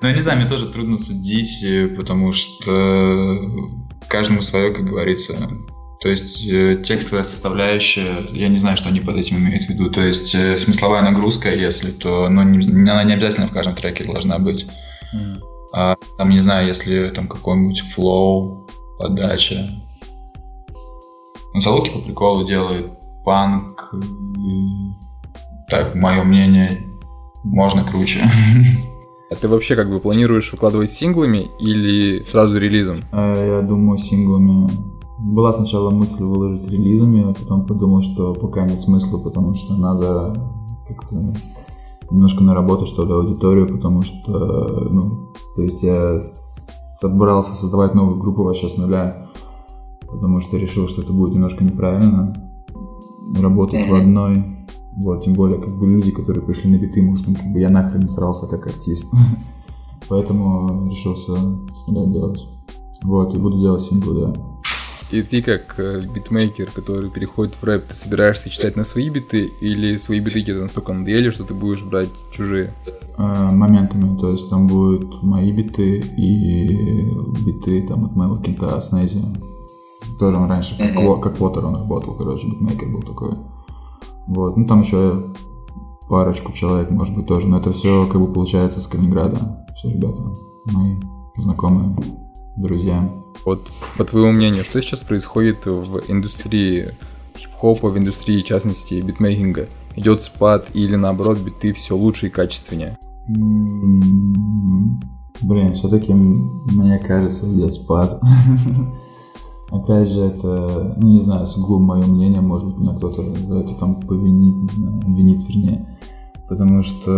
Ну, 0.00 0.08
я 0.08 0.14
не 0.14 0.20
знаю, 0.20 0.40
мне 0.40 0.48
тоже 0.48 0.68
трудно 0.68 0.98
судить, 0.98 1.64
потому 1.96 2.32
что 2.32 3.38
каждому 4.08 4.42
свое, 4.42 4.74
как 4.74 4.84
говорится. 4.84 5.34
То 6.00 6.08
есть 6.08 6.48
э, 6.48 6.82
текстовая 6.82 7.22
составляющая, 7.22 8.26
я 8.32 8.48
не 8.48 8.58
знаю, 8.58 8.76
что 8.76 8.88
они 8.88 8.98
под 8.98 9.16
этим 9.16 9.38
имеют 9.38 9.62
в 9.62 9.68
виду. 9.68 9.88
То 9.88 10.00
есть 10.00 10.34
э, 10.34 10.58
смысловая 10.58 11.02
нагрузка, 11.02 11.54
если, 11.54 11.92
то 11.92 12.28
ну, 12.28 12.42
не, 12.42 12.90
она 12.90 13.04
не 13.04 13.12
обязательно 13.12 13.46
в 13.46 13.52
каждом 13.52 13.76
треке 13.76 14.02
должна 14.02 14.40
быть. 14.40 14.66
Mm. 15.14 15.36
А, 15.72 15.96
там, 16.18 16.30
не 16.30 16.40
знаю, 16.40 16.66
если 16.66 17.08
там 17.08 17.28
какой-нибудь 17.28 17.80
флоу, 17.80 18.66
подача. 18.98 19.68
Ну, 21.54 21.60
Залуки 21.60 21.90
по 21.90 22.00
приколу 22.00 22.46
делают 22.46 22.92
панк. 23.24 23.94
Так, 25.68 25.94
мое 25.94 26.22
мнение, 26.22 26.86
можно 27.44 27.84
круче. 27.84 28.20
А 29.30 29.34
ты 29.34 29.48
вообще 29.48 29.76
как 29.76 29.88
бы 29.88 29.98
планируешь 29.98 30.52
выкладывать 30.52 30.90
синглами 30.90 31.48
или 31.58 32.22
сразу 32.24 32.58
релизом? 32.58 33.00
А, 33.12 33.60
я 33.60 33.62
думаю, 33.62 33.96
синглами. 33.96 34.68
Была 35.18 35.54
сначала 35.54 35.88
мысль 35.90 36.22
выложить 36.22 36.70
релизами, 36.70 37.30
а 37.30 37.32
потом 37.32 37.64
подумал, 37.66 38.02
что 38.02 38.34
пока 38.34 38.66
нет 38.66 38.78
смысла, 38.78 39.18
потому 39.18 39.54
что 39.54 39.74
надо 39.76 40.34
как-то 40.86 41.34
немножко 42.10 42.42
наработать, 42.42 42.88
что 42.88 43.04
ли, 43.04 43.12
аудиторию, 43.12 43.68
потому 43.68 44.02
что, 44.02 44.88
ну, 44.90 45.32
то 45.54 45.62
есть 45.62 45.82
я 45.82 46.20
собрался 47.00 47.54
создавать 47.54 47.94
новую 47.94 48.18
группу 48.18 48.44
вообще 48.44 48.68
с 48.68 48.76
нуля, 48.76 49.28
потому 50.08 50.40
что 50.40 50.56
решил, 50.56 50.88
что 50.88 51.02
это 51.02 51.12
будет 51.12 51.34
немножко 51.34 51.64
неправильно 51.64 52.34
работать 53.40 53.88
в 53.88 53.94
одной. 53.94 54.58
Вот, 54.94 55.24
тем 55.24 55.32
более, 55.32 55.58
как 55.58 55.74
бы 55.78 55.86
люди, 55.86 56.10
которые 56.10 56.44
пришли 56.44 56.70
на 56.70 56.78
биты, 56.78 57.02
может, 57.02 57.24
как 57.26 57.52
бы 57.52 57.58
я 57.58 57.70
нахрен 57.70 58.00
не 58.00 58.08
старался 58.08 58.46
как 58.46 58.66
артист. 58.66 59.12
Поэтому 60.08 60.88
решил 60.90 61.14
все 61.14 61.34
с 61.74 61.86
нуля 61.86 62.06
делать. 62.06 62.46
Вот, 63.02 63.34
и 63.34 63.38
буду 63.38 63.58
делать 63.58 63.82
синглы, 63.82 64.20
да. 64.20 64.51
И 65.12 65.22
ты 65.22 65.42
как 65.42 65.74
э, 65.78 66.00
битмейкер, 66.00 66.70
который 66.70 67.10
переходит 67.10 67.54
в 67.56 67.64
рэп, 67.64 67.88
ты 67.88 67.94
собираешься 67.94 68.48
читать 68.48 68.76
на 68.76 68.84
свои 68.84 69.10
биты 69.10 69.44
или 69.60 69.98
свои 69.98 70.20
биты 70.20 70.42
тебе 70.42 70.62
настолько 70.62 70.94
надоели, 70.94 71.28
что 71.28 71.44
ты 71.44 71.52
будешь 71.52 71.82
брать 71.82 72.08
чужие? 72.32 72.72
А, 73.18 73.52
моментами, 73.52 74.18
то 74.18 74.30
есть 74.30 74.48
там 74.48 74.66
будут 74.66 75.22
мои 75.22 75.52
биты 75.52 75.98
и 75.98 77.02
биты 77.44 77.86
там 77.86 78.06
от 78.06 78.16
моего 78.16 78.36
кента 78.36 78.80
Снези. 78.80 79.22
Тоже 80.18 80.38
он 80.38 80.48
раньше, 80.48 80.78
как, 80.78 80.94
как 81.22 81.36
Water 81.38 81.66
он 81.66 81.76
работал, 81.76 82.14
короче, 82.14 82.48
битмейкер 82.48 82.88
был 82.88 83.02
такой. 83.02 83.34
Вот, 84.26 84.56
ну 84.56 84.66
там 84.66 84.80
еще 84.80 85.24
парочку 86.08 86.52
человек, 86.52 86.90
может 86.90 87.14
быть, 87.14 87.26
тоже. 87.26 87.46
Но 87.46 87.58
это 87.58 87.70
все 87.72 88.06
как 88.06 88.18
бы 88.18 88.32
получается 88.32 88.80
с 88.80 88.86
Калининграда. 88.86 89.66
Все 89.76 89.90
ребята 89.90 90.22
мои 90.72 90.96
знакомые, 91.36 91.94
друзья. 92.56 93.02
Вот 93.44 93.66
по 93.96 94.04
твоему 94.04 94.32
мнению, 94.32 94.64
что 94.64 94.80
сейчас 94.80 95.02
происходит 95.02 95.66
в 95.66 96.02
индустрии 96.08 96.90
хип-хопа, 97.36 97.88
в 97.88 97.98
индустрии, 97.98 98.42
в 98.42 98.44
частности, 98.44 99.00
битмейкинга? 99.00 99.68
Идет 99.96 100.22
спад 100.22 100.68
или 100.74 100.96
наоборот 100.96 101.38
биты 101.38 101.72
все 101.72 101.96
лучше 101.96 102.26
и 102.28 102.30
качественнее? 102.30 102.98
Блин, 105.42 105.74
все-таки, 105.74 106.12
мне 106.14 106.98
кажется, 106.98 107.46
идет 107.52 107.72
спад. 107.72 108.20
Опять 109.70 110.08
же, 110.08 110.20
это, 110.20 110.94
ну 110.98 111.12
не 111.12 111.20
знаю, 111.20 111.46
сугубо 111.46 111.78
мое 111.78 112.06
мнение, 112.06 112.42
может 112.42 112.68
быть, 112.68 112.78
меня 112.78 112.94
кто-то 112.94 113.22
за 113.22 113.60
это 113.60 113.74
там 113.74 114.00
повинит, 114.00 114.54
не 114.54 114.68
знаю, 114.68 115.00
винит 115.06 115.48
вернее. 115.48 115.98
Потому 116.48 116.82
что, 116.82 117.10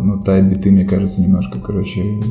ну, 0.00 0.18
тайп-биты, 0.22 0.70
мне 0.70 0.84
кажется, 0.84 1.20
немножко, 1.20 1.60
короче, 1.60 2.22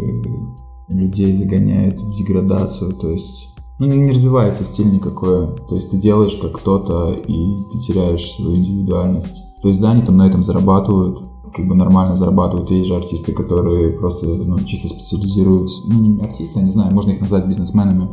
людей 0.94 1.36
загоняет 1.36 2.00
в 2.00 2.12
деградацию, 2.16 2.94
то 2.94 3.10
есть 3.10 3.50
ну, 3.80 3.88
не 3.88 4.12
развивается 4.12 4.64
стиль 4.64 4.94
никакой. 4.94 5.56
То 5.68 5.76
есть 5.76 5.90
ты 5.90 5.98
делаешь 5.98 6.36
как 6.36 6.52
кто-то, 6.52 7.14
и 7.14 7.56
ты 7.72 7.80
теряешь 7.80 8.32
свою 8.32 8.58
индивидуальность. 8.58 9.42
То 9.64 9.70
есть 9.70 9.82
да, 9.82 9.90
они 9.90 10.04
там 10.04 10.18
на 10.18 10.28
этом 10.28 10.44
зарабатывают, 10.44 11.28
как 11.52 11.68
бы 11.68 11.74
нормально 11.74 12.16
зарабатывают. 12.16 12.70
Есть 12.70 12.90
же 12.90 12.96
артисты, 12.96 13.34
которые 13.34 13.92
просто 13.92 14.28
ну, 14.28 14.60
чисто 14.60 14.88
специализируются. 14.88 15.82
Ну, 15.88 16.00
не 16.00 16.22
артисты, 16.22 16.60
я 16.60 16.66
не 16.66 16.72
знаю, 16.72 16.94
можно 16.94 17.12
их 17.12 17.22
назвать 17.22 17.48
бизнесменами. 17.48 18.08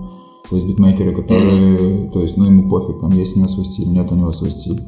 То 0.48 0.56
есть 0.56 0.66
битмейкеры, 0.66 1.12
которые, 1.12 2.08
то 2.10 2.20
есть, 2.20 2.38
ну, 2.38 2.46
ему 2.46 2.70
пофиг, 2.70 3.00
там, 3.00 3.10
есть 3.10 3.36
у 3.36 3.40
него 3.40 3.50
свой 3.50 3.66
стиль, 3.66 3.92
нет 3.92 4.10
у 4.10 4.14
него 4.14 4.32
свой 4.32 4.50
стиль. 4.50 4.80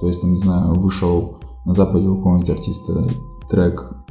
То 0.00 0.06
есть, 0.06 0.22
там, 0.22 0.32
не 0.32 0.38
знаю, 0.38 0.72
вышел 0.72 1.36
на 1.66 1.74
Западе 1.74 2.06
у 2.06 2.16
какого-нибудь 2.16 2.48
артиста 2.48 3.06
трек, 3.50 4.01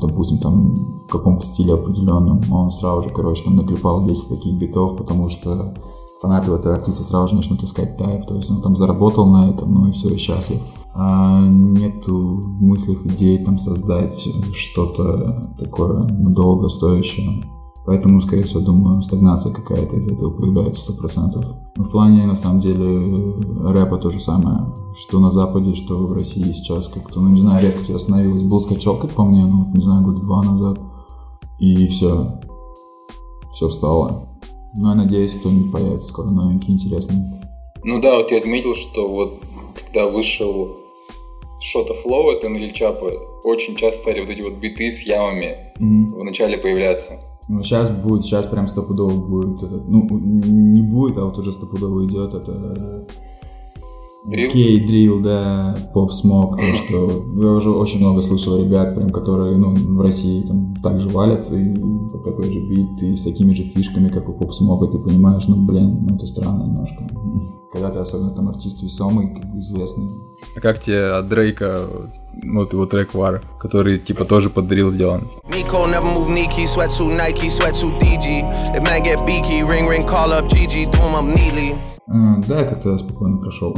допустим, 0.00 0.38
там, 0.38 0.74
в 0.74 1.06
каком-то 1.10 1.46
стиле 1.46 1.74
определенном, 1.74 2.40
он 2.50 2.70
сразу 2.70 3.02
же, 3.02 3.10
короче, 3.10 3.44
там, 3.44 3.56
наклепал 3.56 4.06
10 4.06 4.28
таких 4.28 4.58
битов, 4.58 4.96
потому 4.96 5.28
что 5.28 5.74
фанаты 6.20 6.52
этого 6.52 6.74
артиста 6.74 7.02
сразу 7.02 7.28
же 7.28 7.36
начнут 7.36 7.62
искать 7.62 7.96
тайп, 7.96 8.26
то 8.26 8.36
есть 8.36 8.50
он 8.50 8.62
там 8.62 8.76
заработал 8.76 9.26
на 9.26 9.50
этом, 9.50 9.72
ну 9.74 9.88
и 9.88 9.92
все, 9.92 10.08
и 10.08 10.16
счастлив. 10.16 10.60
А 10.94 11.42
нету 11.42 12.40
в 12.40 12.62
мыслях 12.62 13.04
идей 13.06 13.42
там 13.42 13.58
создать 13.58 14.26
что-то 14.52 15.42
такое 15.58 16.04
долго 16.08 16.68
стоящее. 16.68 17.42
Поэтому, 17.86 18.20
скорее 18.20 18.42
всего, 18.42 18.60
думаю, 18.60 19.00
стагнация 19.00 19.52
какая-то 19.52 19.96
из 19.96 20.08
этого 20.08 20.30
появляется 20.30 20.82
сто 20.82 20.92
процентов. 20.94 21.44
В 21.76 21.88
плане, 21.88 22.26
на 22.26 22.34
самом 22.34 22.60
деле, 22.60 23.34
рэпа 23.62 23.98
то 23.98 24.10
же 24.10 24.18
самое, 24.18 24.74
что 24.96 25.20
на 25.20 25.30
Западе, 25.30 25.74
что 25.74 26.06
в 26.06 26.12
России 26.12 26.50
сейчас 26.50 26.88
как-то, 26.88 27.20
ну, 27.20 27.28
не 27.28 27.40
знаю, 27.40 27.62
резко 27.64 27.84
все 27.84 27.96
остановилось. 27.96 28.42
Был 28.42 28.60
скачок, 28.60 29.00
как 29.00 29.12
по 29.12 29.24
мне, 29.24 29.44
ну, 29.46 29.70
не 29.72 29.82
знаю, 29.82 30.02
год 30.02 30.20
два 30.20 30.42
назад. 30.42 30.80
И 31.60 31.86
все. 31.86 32.40
Все 33.52 33.68
встало. 33.68 34.28
Ну, 34.74 34.88
я 34.88 34.94
надеюсь, 34.94 35.34
кто-нибудь 35.34 35.70
появится 35.70 36.08
скоро 36.08 36.26
новенький, 36.26 36.74
интересный. 36.74 37.22
Ну 37.84 38.00
да, 38.00 38.16
вот 38.16 38.32
я 38.32 38.40
заметил, 38.40 38.74
что 38.74 39.08
вот 39.08 39.38
когда 39.76 40.08
вышел 40.08 40.76
Шота 41.60 41.94
Флоу 41.94 42.30
от 42.30 42.44
Энри 42.44 42.70
Чапа, 42.70 43.06
очень 43.44 43.76
часто 43.76 44.02
стали 44.02 44.20
вот 44.20 44.30
эти 44.30 44.42
вот 44.42 44.54
биты 44.54 44.90
с 44.90 45.02
ямами 45.02 45.72
mm-hmm. 45.78 46.18
в 46.18 46.24
начале 46.24 46.58
появляться. 46.58 47.14
Ну, 47.48 47.62
сейчас 47.62 47.90
будет, 47.90 48.24
сейчас 48.24 48.46
прям 48.46 48.66
стопудово 48.66 49.14
будет, 49.14 49.62
это, 49.62 49.80
ну, 49.86 50.06
не 50.10 50.82
будет, 50.82 51.16
а 51.18 51.24
вот 51.24 51.38
уже 51.38 51.52
стопудово 51.52 52.04
идет, 52.04 52.34
это 52.34 53.06
Кей, 54.28 54.84
дрил, 54.84 55.20
да, 55.22 55.76
поп 55.94 56.12
смог, 56.12 56.58
то 56.58 56.66
что 56.84 57.24
я 57.40 57.50
уже 57.52 57.70
очень 57.70 58.00
много 58.00 58.22
слышал 58.22 58.58
ребят, 58.58 58.96
прям, 58.96 59.10
которые, 59.10 59.56
ну, 59.56 59.72
в 59.72 60.00
России 60.00 60.42
там 60.42 60.74
также 60.82 61.08
валят, 61.08 61.46
и 61.52 61.74
под 62.10 62.24
такой 62.24 62.52
же 62.52 62.60
бит, 62.60 63.02
и 63.02 63.16
с 63.16 63.22
такими 63.22 63.52
же 63.52 63.62
фишками, 63.62 64.08
как 64.08 64.28
у 64.28 64.32
поп 64.32 64.52
смога, 64.52 64.88
ты 64.88 64.98
понимаешь, 64.98 65.46
ну, 65.46 65.64
блин, 65.64 66.06
ну, 66.08 66.16
это 66.16 66.26
странно 66.26 66.64
немножко. 66.64 67.06
Когда 67.72 67.90
ты 67.90 68.00
особенно 68.00 68.30
там 68.30 68.48
артист 68.48 68.82
весомый, 68.82 69.32
как 69.32 69.52
бы 69.52 69.60
известный. 69.60 70.08
А 70.56 70.60
как 70.60 70.80
тебе 70.80 71.06
от 71.06 71.28
Дрейка 71.28 71.88
ну, 72.46 72.60
вот 72.60 72.72
его 72.72 72.86
трек 72.86 73.14
War, 73.14 73.42
который 73.58 73.98
типа 73.98 74.24
тоже 74.24 74.50
под 74.50 74.68
дрил 74.68 74.90
сделан. 74.90 75.28
А, 82.06 82.36
да, 82.46 82.60
я 82.60 82.66
как-то 82.66 82.96
спокойно 82.98 83.38
прошел. 83.38 83.76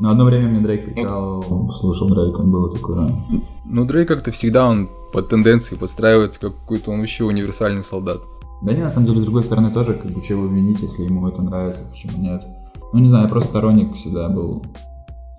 Но 0.00 0.10
одно 0.10 0.24
время 0.24 0.48
мне 0.48 0.60
Дрейк 0.60 0.84
прикал, 0.84 1.70
слушал 1.80 2.08
Дрейка, 2.08 2.42
было 2.42 2.70
такое. 2.72 3.08
Ну, 3.64 3.84
Дрейк 3.84 4.08
как-то 4.08 4.32
всегда 4.32 4.66
он 4.66 4.90
под 5.12 5.28
тенденцией 5.28 5.78
подстраивается, 5.78 6.40
как 6.40 6.56
какой-то 6.56 6.90
он 6.90 7.00
вообще 7.00 7.24
универсальный 7.24 7.84
солдат. 7.84 8.18
Да 8.62 8.72
не, 8.72 8.80
на 8.80 8.90
самом 8.90 9.06
деле, 9.06 9.20
с 9.20 9.24
другой 9.24 9.44
стороны 9.44 9.70
тоже, 9.70 9.94
как 9.94 10.10
бы, 10.10 10.20
чего 10.22 10.46
винить, 10.46 10.82
если 10.82 11.04
ему 11.04 11.28
это 11.28 11.42
нравится, 11.42 11.82
почему 11.90 12.22
нет. 12.22 12.44
Ну, 12.92 12.98
не 12.98 13.08
знаю, 13.08 13.24
я 13.24 13.30
просто 13.30 13.50
сторонник 13.50 13.94
всегда 13.94 14.28
был 14.28 14.62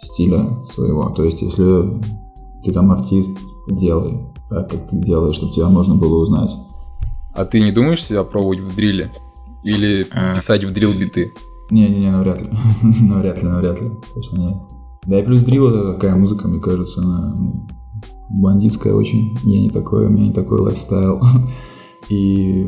стиля 0.03 0.45
своего. 0.71 1.09
То 1.09 1.23
есть, 1.23 1.41
если 1.41 2.01
ты 2.63 2.71
там 2.71 2.91
артист, 2.91 3.37
делай 3.69 4.33
так, 4.49 4.69
как 4.69 4.89
ты 4.89 4.97
делаешь, 4.97 5.35
чтобы 5.35 5.51
тебя 5.51 5.69
можно 5.69 5.95
было 5.95 6.21
узнать. 6.21 6.51
А 7.33 7.45
ты 7.45 7.61
не 7.61 7.71
думаешь 7.71 8.03
себя 8.03 8.23
пробовать 8.23 8.59
в 8.59 8.75
дриле? 8.75 9.11
Или 9.63 10.05
а... 10.11 10.35
писать 10.35 10.63
в 10.63 10.71
дрил 10.71 10.93
биты? 10.93 11.31
Не-не-не, 11.71 12.11
навряд 12.11 12.41
ли. 12.41 12.49
навряд 13.07 13.41
ли, 13.41 13.49
навряд 13.49 13.81
ли. 13.81 13.91
Точно 14.13 14.37
нет. 14.37 14.57
Да 15.07 15.19
и 15.19 15.23
плюс 15.23 15.41
дрил 15.41 15.67
это 15.67 15.93
такая 15.93 16.15
музыка, 16.15 16.47
мне 16.47 16.59
кажется, 16.59 17.01
она 17.01 17.33
ну, 17.37 17.65
бандитская 18.29 18.93
очень. 18.93 19.37
Я 19.43 19.61
не 19.61 19.69
такой, 19.69 20.05
у 20.05 20.09
меня 20.09 20.27
не 20.27 20.33
такой 20.33 20.59
лайфстайл. 20.59 21.21
И 22.09 22.67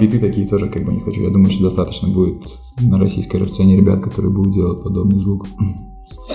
биты 0.00 0.20
такие 0.20 0.46
тоже 0.46 0.68
как 0.68 0.84
бы 0.84 0.92
не 0.92 1.00
хочу. 1.00 1.22
Я 1.22 1.30
думаю, 1.30 1.50
что 1.50 1.64
достаточно 1.64 2.08
будет 2.08 2.44
на 2.80 2.98
российской 2.98 3.44
сцене 3.46 3.76
ребят, 3.76 4.00
которые 4.00 4.32
будут 4.32 4.54
делать 4.54 4.82
подобный 4.82 5.20
звук. 5.20 5.46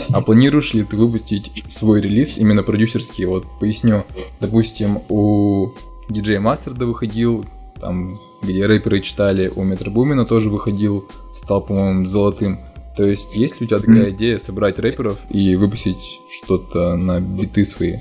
А 0.09 0.21
планируешь 0.21 0.73
ли 0.73 0.83
ты 0.83 0.97
выпустить 0.97 1.63
свой 1.67 2.01
релиз 2.01 2.37
именно 2.37 2.63
продюсерский? 2.63 3.25
Вот 3.25 3.45
поясню. 3.59 4.03
Допустим, 4.39 5.01
у 5.09 5.69
диджея 6.09 6.39
Мастерда 6.39 6.85
выходил, 6.85 7.45
там, 7.79 8.09
где 8.41 8.65
рэперы 8.65 9.01
читали, 9.01 9.51
у 9.53 9.63
Метро 9.63 9.91
Бумина 9.91 10.25
тоже 10.25 10.49
выходил, 10.49 11.05
стал, 11.33 11.61
по-моему, 11.61 12.05
золотым. 12.05 12.59
То 12.95 13.05
есть, 13.05 13.35
есть 13.35 13.59
ли 13.59 13.65
у 13.65 13.67
тебя 13.67 13.79
такая 13.79 14.09
идея 14.11 14.37
собрать 14.37 14.77
рэперов 14.77 15.17
и 15.29 15.55
выпустить 15.55 16.19
что-то 16.29 16.95
на 16.95 17.19
биты 17.19 17.65
свои? 17.65 17.97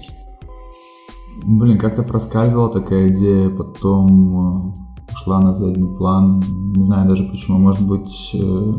Блин, 1.44 1.78
как-то 1.78 2.02
проскальзывала 2.02 2.70
такая 2.70 3.08
идея, 3.08 3.48
потом 3.48 4.68
э, 4.68 5.12
ушла 5.12 5.40
на 5.40 5.54
задний 5.54 5.96
план. 5.96 6.44
Не 6.76 6.85
знаю 6.85 7.08
даже 7.08 7.24
почему. 7.24 7.58
Может 7.58 7.87
быть, 7.87 8.30
э, 8.35 8.74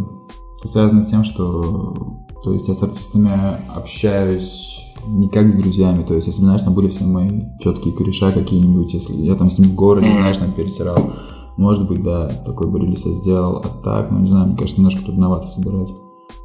связано 0.63 1.03
с 1.03 1.10
тем, 1.10 1.23
что 1.23 2.23
то 2.43 2.53
есть 2.53 2.67
я 2.67 2.75
с 2.75 2.84
артистами 2.84 3.29
общаюсь 3.73 4.93
не 5.08 5.29
как 5.29 5.51
с 5.51 5.56
друзьями, 5.56 6.03
то 6.03 6.13
есть 6.13 6.27
если, 6.27 6.41
знаешь, 6.41 6.62
там 6.62 6.73
были 6.73 6.88
все 6.88 7.06
мои 7.06 7.29
четкие 7.60 7.93
кореша 7.93 8.32
какие-нибудь, 8.32 8.93
если 8.93 9.15
я 9.15 9.36
там 9.36 9.49
с 9.49 9.58
ним 9.58 9.69
в 9.69 9.75
городе, 9.75 10.12
знаешь, 10.12 10.38
там 10.38 10.51
перетирал, 10.51 11.12
может 11.58 11.88
быть, 11.88 12.03
да, 12.03 12.27
такой 12.45 12.69
бы 12.69 12.79
релиз 12.79 13.06
я 13.06 13.13
сделал, 13.13 13.58
а 13.58 13.67
так, 13.84 14.12
ну, 14.12 14.19
не 14.19 14.27
знаю, 14.27 14.47
мне 14.47 14.58
кажется, 14.58 14.77
немножко 14.79 15.03
трудновато 15.03 15.47
собирать. 15.47 15.93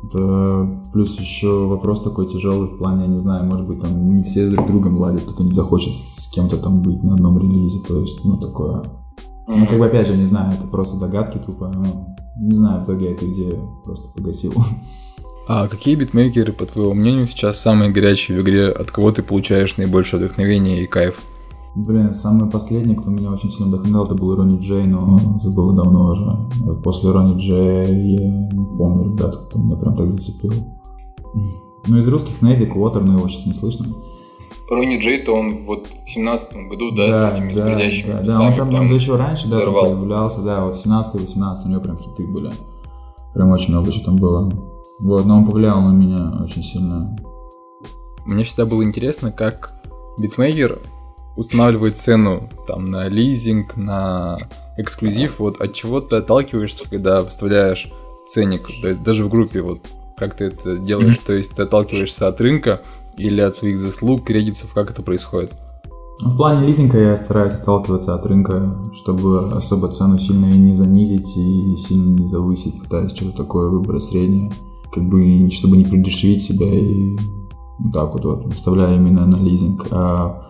Это 0.05 0.83
плюс 0.93 1.19
еще 1.19 1.67
вопрос 1.67 2.03
такой 2.03 2.27
тяжелый 2.27 2.69
в 2.69 2.79
плане, 2.79 3.03
я 3.03 3.09
не 3.09 3.19
знаю, 3.19 3.47
может 3.47 3.67
быть, 3.67 3.81
там 3.81 4.15
не 4.15 4.23
все 4.23 4.49
друг 4.49 4.67
другом 4.67 4.99
ладят, 4.99 5.23
кто-то 5.23 5.43
не 5.43 5.53
захочет 5.53 5.93
с 5.93 6.31
кем-то 6.31 6.59
там 6.59 6.83
быть 6.83 7.03
на 7.03 7.15
одном 7.15 7.39
релизе, 7.39 7.81
то 7.81 8.01
есть, 8.01 8.25
ну, 8.25 8.37
такое. 8.37 8.83
Ну, 9.49 9.67
как 9.67 9.79
бы, 9.79 9.87
опять 9.87 10.07
же, 10.07 10.17
не 10.17 10.27
знаю, 10.27 10.53
это 10.53 10.67
просто 10.69 10.99
догадки 10.99 11.39
тупо, 11.39 11.73
ну, 11.75 12.15
не 12.37 12.55
знаю, 12.55 12.83
в 12.83 12.85
итоге 12.85 13.07
я 13.07 13.13
эту 13.13 13.33
идею 13.33 13.81
просто 13.85 14.09
погасил. 14.17 14.53
А 15.49 15.67
какие 15.67 15.95
битмейкеры, 15.95 16.53
по 16.53 16.67
твоему 16.67 16.93
мнению, 16.93 17.27
сейчас 17.27 17.59
самые 17.59 17.91
горячие 17.91 18.39
в 18.39 18.43
игре, 18.43 18.69
от 18.69 18.91
кого 18.91 19.13
ты 19.13 19.23
получаешь 19.23 19.79
наибольшее 19.79 20.21
вдохновение 20.21 20.83
и 20.83 20.87
кайф? 20.87 21.23
Блин, 21.75 22.15
самый 22.15 22.51
последний, 22.51 22.95
кто 22.95 23.09
меня 23.09 23.31
очень 23.31 23.49
сильно 23.49 23.69
вдохновлял, 23.69 24.05
это 24.05 24.15
был 24.15 24.37
Ронни 24.37 24.61
Джей, 24.61 24.85
но 24.85 25.19
это 25.41 25.51
было 25.51 25.75
давно 25.75 26.11
уже. 26.11 26.83
После 26.83 27.13
Ронни 27.13 27.39
Джей 27.39 28.17
я 28.19 28.29
не 28.29 28.77
помню, 28.77 29.15
ребят, 29.15 29.37
кто 29.37 29.59
меня 29.59 29.77
прям 29.77 29.97
так 29.97 30.11
зацепил. 30.11 30.53
Ну, 31.87 31.97
из 31.97 32.07
русских 32.09 32.37
Снейзик, 32.37 32.77
Уотер, 32.77 33.03
но 33.03 33.15
его 33.15 33.27
сейчас 33.29 33.47
не 33.47 33.55
слышно. 33.55 33.87
Ронни 34.69 34.99
Джей, 35.01 35.23
то 35.23 35.33
он 35.33 35.65
вот 35.65 35.87
в 35.87 36.11
семнадцатом 36.11 36.69
году, 36.69 36.91
да, 36.91 37.07
да, 37.07 37.31
с 37.31 37.33
этими 37.33 37.55
да, 37.55 37.65
смердящими 37.65 38.13
да, 38.13 38.23
да, 38.23 38.43
он 38.43 38.55
там, 38.55 38.75
он 38.75 38.93
еще 38.93 39.17
раньше, 39.17 39.49
да, 39.49 39.61
появлялся, 39.61 40.43
да, 40.43 40.67
вот 40.67 40.77
в 40.77 40.85
17-18 40.85 41.55
у 41.65 41.69
него 41.69 41.81
прям 41.81 41.99
хиты 41.99 42.27
были. 42.27 42.53
Прям 43.33 43.51
очень 43.51 43.71
много 43.71 43.93
что 43.93 44.05
там 44.05 44.17
было. 44.17 44.51
Вот, 45.01 45.27
но 45.27 45.39
он 45.39 45.47
повлиял 45.47 45.81
на 45.81 45.93
меня 45.93 46.43
очень 46.43 46.63
сильно. 46.63 47.17
Мне 48.25 48.45
всегда 48.45 48.67
было 48.67 48.83
интересно, 48.83 49.33
как 49.33 49.81
битмейкер 50.19 50.81
устанавливает 51.37 51.97
цену 51.97 52.49
там 52.67 52.83
на 52.83 53.09
лизинг, 53.09 53.77
на 53.77 54.37
эксклюзив, 54.77 55.39
вот 55.39 55.61
от 55.61 55.73
чего 55.73 56.01
ты 56.01 56.17
отталкиваешься, 56.17 56.85
когда 56.89 57.23
выставляешь 57.23 57.93
ценник, 58.29 58.67
то 58.83 58.89
есть 58.89 59.03
даже 59.03 59.25
в 59.25 59.29
группе, 59.29 59.63
вот 59.63 59.87
как 60.17 60.37
ты 60.37 60.47
это 60.47 60.79
делаешь, 60.79 61.15
mm-hmm. 61.15 61.27
то 61.27 61.33
есть 61.33 61.55
ты 61.55 61.63
отталкиваешься 61.63 62.27
от 62.27 62.41
рынка 62.41 62.83
или 63.17 63.41
от 63.41 63.57
своих 63.57 63.79
заслуг, 63.79 64.25
кредитов, 64.25 64.73
как 64.75 64.91
это 64.91 65.03
происходит? 65.03 65.53
В 66.21 66.37
плане 66.37 66.67
лизинга 66.67 66.99
я 66.99 67.17
стараюсь 67.17 67.55
отталкиваться 67.55 68.17
от 68.17 68.27
рынка, 68.27 68.77
чтобы 68.95 69.53
особо 69.53 69.89
цену 69.89 70.19
сильно 70.19 70.47
не 70.47 70.75
занизить 70.75 71.37
и 71.37 71.77
сильно 71.77 72.19
не 72.19 72.27
завысить, 72.27 72.81
пытаюсь 72.83 73.13
что-то 73.13 73.45
такое 73.45 73.69
выбрать 73.69 74.03
среднее 74.03 74.51
как 74.93 75.09
бы, 75.09 75.51
чтобы 75.51 75.77
не 75.77 75.85
придешевить 75.85 76.43
себя 76.43 76.67
и 76.67 77.17
так 77.93 78.13
вот, 78.13 78.25
вот 78.25 78.47
выставляя 78.47 78.97
именно 78.97 79.27
на 79.27 79.37
лизинг. 79.37 79.87
А 79.91 80.49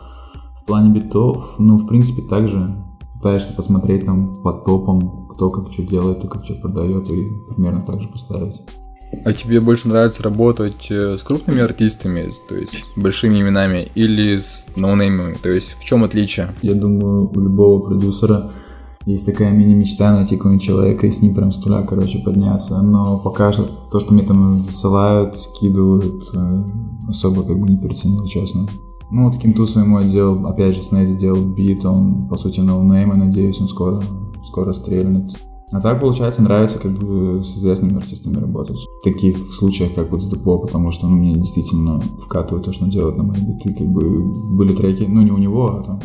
в 0.63 0.67
плане 0.67 0.99
битов, 0.99 1.55
ну, 1.59 1.79
в 1.79 1.87
принципе, 1.87 2.23
также 2.23 2.67
пытаешься 3.15 3.55
посмотреть 3.55 4.07
там 4.07 4.35
по 4.43 4.53
топам, 4.53 5.29
кто 5.29 5.51
как 5.51 5.73
что 5.73 5.83
делает, 5.83 6.19
кто 6.19 6.29
как 6.29 6.45
что 6.45 6.55
продает, 6.55 7.11
и 7.11 7.33
примерно 7.49 7.83
так 7.83 8.01
же 8.01 8.09
поставить. 8.09 8.61
А 9.25 9.33
тебе 9.33 9.61
больше 9.61 9.89
нравится 9.89 10.23
работать 10.23 10.91
э, 10.91 11.17
с 11.17 11.23
крупными 11.23 11.61
артистами, 11.61 12.31
то 12.47 12.55
есть 12.55 12.89
большими 12.95 13.41
именами, 13.41 13.85
или 13.95 14.37
с 14.37 14.67
ноунеймами? 14.77 15.35
То 15.35 15.49
есть 15.49 15.73
в 15.79 15.85
чем 15.85 16.05
отличие? 16.05 16.51
Я 16.61 16.75
думаю, 16.75 17.31
у 17.35 17.41
любого 17.41 17.89
продюсера 17.89 18.51
Есть 19.09 19.25
такая 19.25 19.53
мини-мечта 19.53 20.13
найти 20.13 20.37
какого-нибудь 20.37 20.67
человека 20.67 21.07
и 21.07 21.11
с 21.11 21.23
ним 21.23 21.35
прям 21.35 21.51
с 21.51 21.65
нуля, 21.65 21.83
короче, 21.83 22.19
подняться. 22.19 22.83
Но 22.83 23.19
пока 23.25 23.53
что 23.53 23.63
то, 23.91 24.01
что 24.01 24.13
мне 24.13 24.23
там 24.23 24.59
засылают, 24.59 25.39
скидывают, 25.39 26.25
э, 26.35 26.67
особо 27.09 27.43
как 27.43 27.59
бы 27.59 27.67
не 27.71 27.79
переценил, 27.79 28.27
честно. 28.27 28.67
Ну, 29.11 29.25
вот 29.25 29.33
таким 29.33 29.55
тусом 29.55 29.85
ему 29.85 29.97
отдел, 29.97 30.47
опять 30.47 30.75
же, 30.75 30.83
Снэзи 30.83 31.15
делал 31.15 31.43
бит, 31.43 31.87
он, 31.87 32.29
по 32.29 32.37
сути, 32.37 32.61
ноунейм, 32.61 33.15
и 33.15 33.17
надеюсь, 33.17 33.59
он 33.63 33.69
скоро, 33.69 34.03
скоро 34.47 34.75
стрельнет. 34.75 35.33
А 35.73 35.81
так, 35.81 36.03
получается, 36.03 36.43
нравится 36.43 36.79
как 36.79 36.93
бы 36.93 37.43
с 37.43 37.57
известными 37.57 37.97
артистами 37.97 38.37
работать. 38.37 38.77
В 39.01 39.05
таких 39.05 39.39
случаях, 39.55 39.95
как 39.95 40.13
вот 40.13 40.23
с 40.23 40.29
Депо, 40.29 40.59
потому 40.59 40.91
что 40.91 41.09
ну, 41.09 41.17
мне 41.17 41.33
действительно 41.33 41.99
вкатывает 42.27 42.67
то, 42.67 42.75
что 42.75 42.85
он 42.85 42.91
делает 42.91 43.17
на 43.17 43.23
мои 43.23 43.41
биты. 43.41 43.73
Как 43.73 43.89
бы 43.89 44.35
были 44.55 44.75
треки, 44.75 45.05
ну 45.05 45.23
не 45.23 45.31
у 45.31 45.39
него, 45.39 45.65
а 45.65 45.83
там 45.83 46.01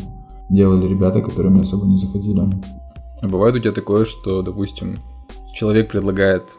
делали 0.49 0.87
ребята, 0.87 1.21
которые 1.21 1.51
мне 1.51 1.61
особо 1.61 1.85
не 1.85 1.97
заходили. 1.97 2.49
А 3.23 3.27
бывает 3.27 3.55
у 3.55 3.59
тебя 3.59 3.71
такое, 3.71 4.03
что, 4.03 4.41
допустим, 4.41 4.95
человек 5.53 5.89
предлагает, 5.89 6.57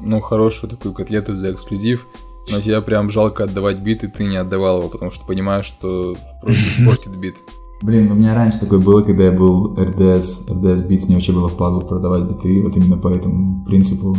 ну, 0.00 0.22
хорошую 0.22 0.70
такую 0.70 0.94
котлету 0.94 1.36
за 1.36 1.52
эксклюзив, 1.52 2.06
но 2.48 2.62
тебе 2.62 2.80
прям 2.80 3.10
жалко 3.10 3.44
отдавать 3.44 3.82
бит, 3.82 4.04
и 4.04 4.06
ты 4.06 4.24
не 4.24 4.38
отдавал 4.38 4.78
его, 4.78 4.88
потому 4.88 5.10
что 5.10 5.26
понимаешь, 5.26 5.66
что 5.66 6.16
просто 6.40 6.62
испортит 6.80 7.18
бит. 7.18 7.36
Блин, 7.82 8.10
у 8.10 8.14
меня 8.14 8.34
раньше 8.34 8.58
такое 8.58 8.78
было, 8.78 9.02
когда 9.02 9.24
я 9.24 9.32
был 9.32 9.76
RDS, 9.76 10.48
RDS 10.48 10.88
Beats, 10.88 11.06
мне 11.06 11.16
вообще 11.16 11.32
было 11.32 11.50
впадло 11.50 11.80
продавать 11.80 12.22
биты, 12.22 12.62
вот 12.62 12.74
именно 12.74 12.96
по 12.96 13.08
этому 13.08 13.66
принципу. 13.66 14.16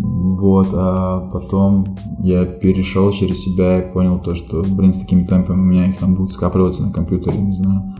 Вот, 0.00 0.68
а 0.74 1.30
потом 1.32 1.96
я 2.20 2.44
перешел 2.44 3.10
через 3.12 3.40
себя 3.40 3.78
и 3.78 3.92
понял 3.92 4.20
то, 4.20 4.34
что, 4.34 4.62
блин, 4.62 4.92
с 4.92 4.98
такими 4.98 5.24
темпами 5.24 5.62
у 5.62 5.64
меня 5.64 5.88
их 5.88 5.98
там 5.98 6.16
будут 6.16 6.32
скапливаться 6.32 6.82
на 6.82 6.92
компьютере, 6.92 7.38
не 7.38 7.54
знаю, 7.54 7.94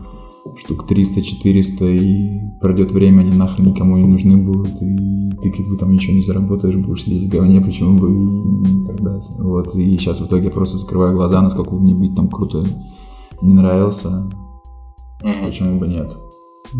штук 0.57 0.89
300-400, 0.89 1.97
и 1.97 2.59
пройдет 2.59 2.91
время, 2.91 3.21
они 3.21 3.35
нахрен 3.35 3.65
никому 3.65 3.97
не 3.97 4.07
нужны 4.07 4.37
будут, 4.37 4.81
и 4.81 5.29
ты 5.41 5.51
как 5.51 5.67
бы 5.67 5.77
там 5.77 5.91
ничего 5.91 6.13
не 6.13 6.21
заработаешь, 6.21 6.75
будешь 6.75 7.03
сидеть 7.03 7.23
в 7.23 7.29
говне, 7.29 7.61
почему 7.61 7.97
бы 7.97 8.09
не 8.09 8.85
продать. 8.85 9.27
Вот, 9.39 9.75
и 9.75 9.97
сейчас 9.97 10.19
в 10.19 10.27
итоге 10.27 10.45
я 10.45 10.51
просто 10.51 10.77
закрываю 10.77 11.13
глаза, 11.13 11.41
насколько 11.41 11.75
мне 11.75 11.93
бит 11.93 12.15
там 12.15 12.29
круто 12.29 12.65
не 13.41 13.53
нравился, 13.53 14.29
mm 15.23 15.45
почему 15.45 15.79
бы 15.79 15.87
нет. 15.87 16.15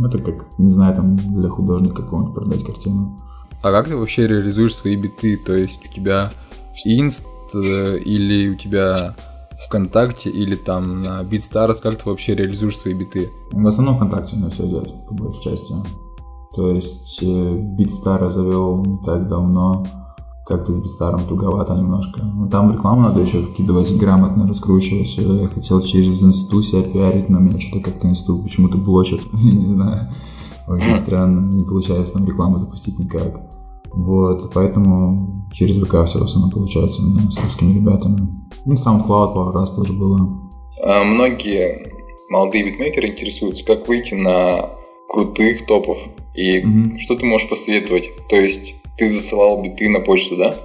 Это 0.04 0.18
как, 0.18 0.46
не 0.58 0.70
знаю, 0.70 0.96
там 0.96 1.16
для 1.16 1.50
художника 1.50 2.04
какого-нибудь 2.04 2.36
продать 2.36 2.64
картину. 2.64 3.18
А 3.62 3.72
как 3.72 3.88
ты 3.88 3.96
вообще 3.96 4.28
реализуешь 4.28 4.76
свои 4.76 4.96
биты? 4.96 5.38
То 5.38 5.56
есть 5.56 5.82
у 5.90 5.94
тебя 5.94 6.32
инст 6.86 7.28
э, 7.54 7.98
или 8.00 8.50
у 8.50 8.56
тебя 8.56 9.16
ВКонтакте 9.68 10.30
или 10.30 10.56
там 10.56 11.04
на 11.04 11.22
BeatStars, 11.22 11.82
как 11.82 12.02
ты 12.02 12.10
вообще 12.10 12.36
реализуешь 12.36 12.78
свои 12.78 12.94
биты? 12.94 13.30
В 13.52 13.68
основном 13.68 13.96
ВКонтакте 13.96 14.36
у 14.36 14.40
меня 14.40 14.50
все 14.50 14.68
идет, 14.68 14.92
по 15.08 15.14
большей 15.14 15.44
части. 15.44 15.74
То 16.56 16.72
есть 16.72 17.20
э, 17.22 17.26
BeatStar 17.26 18.30
завел 18.30 18.84
не 18.86 18.98
так 19.04 19.28
давно, 19.28 19.86
как-то 20.46 20.74
с 20.74 20.80
BeatStar 20.80 21.28
туговато 21.28 21.74
немножко. 21.74 22.24
Но 22.24 22.48
там 22.48 22.70
в 22.70 22.74
рекламу 22.74 23.02
надо 23.02 23.22
еще 23.22 23.42
вкидывать, 23.42 23.98
грамотно 23.98 24.48
раскручивать. 24.48 25.18
Я 25.18 25.48
хотел 25.48 25.82
через 25.82 26.22
инсту 26.24 26.62
себя 26.62 26.84
пиарить, 26.84 27.30
но 27.30 27.40
меня 27.40 27.60
что-то 27.60 27.92
как-то 27.92 28.08
инсту 28.08 28.42
почему-то 28.42 28.78
блочат, 28.78 29.22
я 29.34 29.52
не 29.52 29.68
знаю. 29.68 30.10
Очень 30.68 30.98
странно, 31.04 31.52
не 31.52 31.64
получается 31.64 32.14
там 32.14 32.26
рекламу 32.26 32.60
запустить 32.60 33.00
никак. 33.00 33.42
Вот, 33.92 34.52
поэтому 34.54 35.48
через 35.54 35.78
ВК 35.78 36.06
все 36.06 36.20
в 36.20 36.24
основном 36.24 36.52
получается 36.52 37.02
у 37.02 37.06
меня 37.06 37.32
с 37.32 37.42
русскими 37.42 37.74
ребятами. 37.74 38.45
Ну, 38.66 38.74
SoundCloud 38.74 39.34
пару 39.34 39.52
раз 39.52 39.72
тоже 39.72 39.94
было. 39.94 40.18
А 40.84 41.04
многие 41.04 41.86
молодые 42.30 42.66
битмейкеры 42.66 43.10
интересуются, 43.10 43.66
как 43.66 43.88
выйти 43.88 44.16
на 44.16 44.72
крутых 45.10 45.66
топов. 45.68 45.98
И 46.34 46.62
mm-hmm. 46.62 46.98
что 46.98 47.16
ты 47.16 47.26
можешь 47.26 47.50
посоветовать? 47.50 48.10
То 48.28 48.36
есть 48.36 48.76
ты 48.98 49.08
засылал 49.08 49.62
биты 49.62 49.90
на 49.90 50.00
почту, 50.00 50.36
да? 50.36 50.56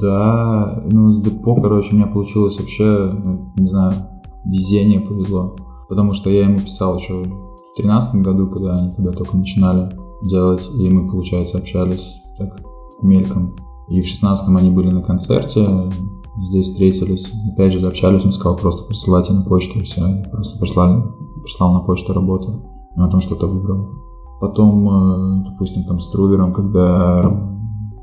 Да, 0.00 0.82
ну 0.90 1.12
с 1.12 1.20
депо, 1.22 1.56
короче, 1.56 1.92
у 1.92 1.96
меня 1.96 2.06
получилось 2.06 2.58
вообще, 2.58 3.12
ну, 3.24 3.52
не 3.56 3.68
знаю, 3.68 3.94
везение 4.44 5.00
повезло. 5.00 5.56
Потому 5.88 6.12
что 6.12 6.30
я 6.30 6.42
ему 6.42 6.58
писал 6.58 6.98
еще 6.98 7.14
в 7.14 7.76
тринадцатом 7.76 8.22
году, 8.22 8.48
когда 8.48 8.78
они 8.78 8.90
тогда 8.90 9.12
только 9.12 9.36
начинали 9.36 9.90
делать, 10.22 10.62
и 10.74 10.90
мы, 10.90 11.08
получается, 11.08 11.58
общались 11.58 12.16
так 12.36 12.60
мельком. 13.02 13.56
И 13.90 14.00
в 14.00 14.06
шестнадцатом 14.06 14.56
они 14.56 14.70
были 14.70 14.90
на 14.90 15.02
концерте, 15.02 15.66
здесь 16.42 16.70
встретились, 16.70 17.30
опять 17.52 17.72
же 17.72 17.80
заобщались, 17.80 18.24
он 18.24 18.32
сказал, 18.32 18.56
просто 18.56 18.86
присылайте 18.86 19.32
на 19.32 19.42
почту, 19.42 19.78
и 19.78 19.82
все, 19.82 20.02
просто 20.30 20.58
прислали, 20.58 21.02
прислал 21.42 21.72
на 21.72 21.80
почту 21.80 22.12
работу, 22.12 22.64
и 22.96 23.00
он 23.00 23.10
там 23.10 23.20
что-то 23.20 23.46
выбрал. 23.46 23.90
Потом, 24.40 24.88
э, 24.88 25.50
допустим, 25.50 25.84
там 25.84 26.00
с 26.00 26.10
Трувером, 26.10 26.52
когда 26.52 27.58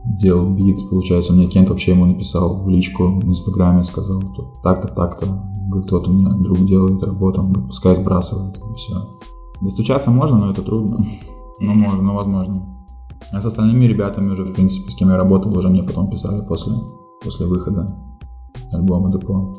делал 0.05 0.49
бит, 0.49 0.89
получается, 0.89 1.33
у 1.33 1.35
меня 1.35 1.47
Кент 1.47 1.69
вообще 1.69 1.91
ему 1.91 2.05
написал 2.05 2.63
в 2.63 2.69
личку 2.69 3.19
в 3.19 3.25
Инстаграме, 3.25 3.83
сказал, 3.83 4.21
так-то, 4.63 4.87
так-то, 4.87 5.25
говорит, 5.69 5.91
вот 5.91 6.07
у 6.07 6.11
меня 6.11 6.31
друг 6.31 6.59
делает 6.65 7.01
работу, 7.03 7.41
он 7.41 7.51
говорит, 7.51 7.69
пускай 7.69 7.95
сбрасывает, 7.95 8.57
и 8.57 8.73
все. 8.75 8.95
Достучаться 9.61 10.11
можно, 10.11 10.37
но 10.37 10.51
это 10.51 10.61
трудно. 10.61 11.05
Ну, 11.57 11.73
можно, 11.73 12.01
ну, 12.01 12.15
возможно. 12.15 12.74
А 13.31 13.41
с 13.41 13.45
остальными 13.45 13.85
ребятами 13.85 14.31
уже, 14.31 14.43
в 14.43 14.53
принципе, 14.53 14.91
с 14.91 14.95
кем 14.95 15.09
я 15.09 15.17
работал, 15.17 15.57
уже 15.57 15.69
мне 15.69 15.83
потом 15.83 16.09
писали 16.09 16.41
после, 16.47 16.73
после 17.21 17.47
выхода 17.47 17.87
альбома 18.71 19.11
Депо. 19.11 19.53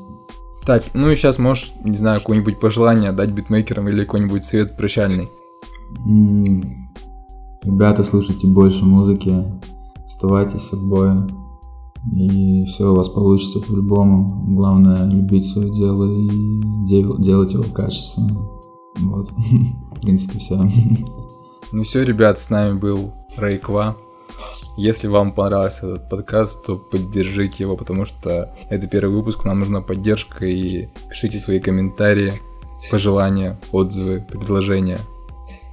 Так, 0.64 0.82
ну 0.94 1.10
и 1.10 1.16
сейчас 1.16 1.38
можешь, 1.38 1.72
не 1.84 1.96
знаю, 1.96 2.20
какое-нибудь 2.20 2.58
пожелание 2.58 3.12
дать 3.12 3.30
битмейкерам 3.32 3.88
или 3.88 4.04
какой-нибудь 4.04 4.44
совет 4.44 4.76
прощальный? 4.76 5.28
Ребята, 7.62 8.02
слушайте 8.02 8.46
больше 8.46 8.84
музыки, 8.84 9.44
оставайтесь 10.04 10.62
собой, 10.62 11.26
и 12.14 12.62
все 12.66 12.90
у 12.90 12.96
вас 12.96 13.08
получится 13.08 13.60
по-любому. 13.60 14.28
Главное 14.56 15.04
любить 15.04 15.46
свое 15.46 15.72
дело 15.72 16.04
и 16.04 16.28
дел- 16.86 17.18
делать 17.18 17.52
его 17.52 17.64
качественно. 17.64 18.40
Вот, 18.98 19.30
в 19.96 20.00
принципе, 20.00 20.38
все. 20.38 20.60
Ну 21.72 21.82
все, 21.82 22.04
ребят, 22.04 22.38
с 22.38 22.50
нами 22.50 22.78
был 22.78 23.12
Рейква. 23.36 23.96
Если 24.76 25.08
вам 25.08 25.30
понравился 25.30 25.86
этот 25.86 26.08
подкаст, 26.08 26.66
то 26.66 26.76
поддержите 26.76 27.64
его, 27.64 27.76
потому 27.76 28.04
что 28.04 28.54
это 28.68 28.86
первый 28.86 29.16
выпуск, 29.16 29.44
нам 29.44 29.60
нужна 29.60 29.80
поддержка, 29.80 30.44
и 30.44 30.88
пишите 31.08 31.38
свои 31.38 31.60
комментарии, 31.60 32.34
пожелания, 32.90 33.58
отзывы, 33.72 34.20
предложения. 34.20 34.98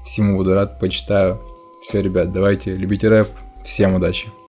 Всему 0.06 0.38
буду 0.38 0.54
рад, 0.54 0.80
почитаю. 0.80 1.42
Все, 1.82 2.02
ребят, 2.02 2.32
давайте, 2.32 2.76
любите 2.76 3.10
рэп, 3.10 3.28
всем 3.64 3.96
удачи. 3.96 4.30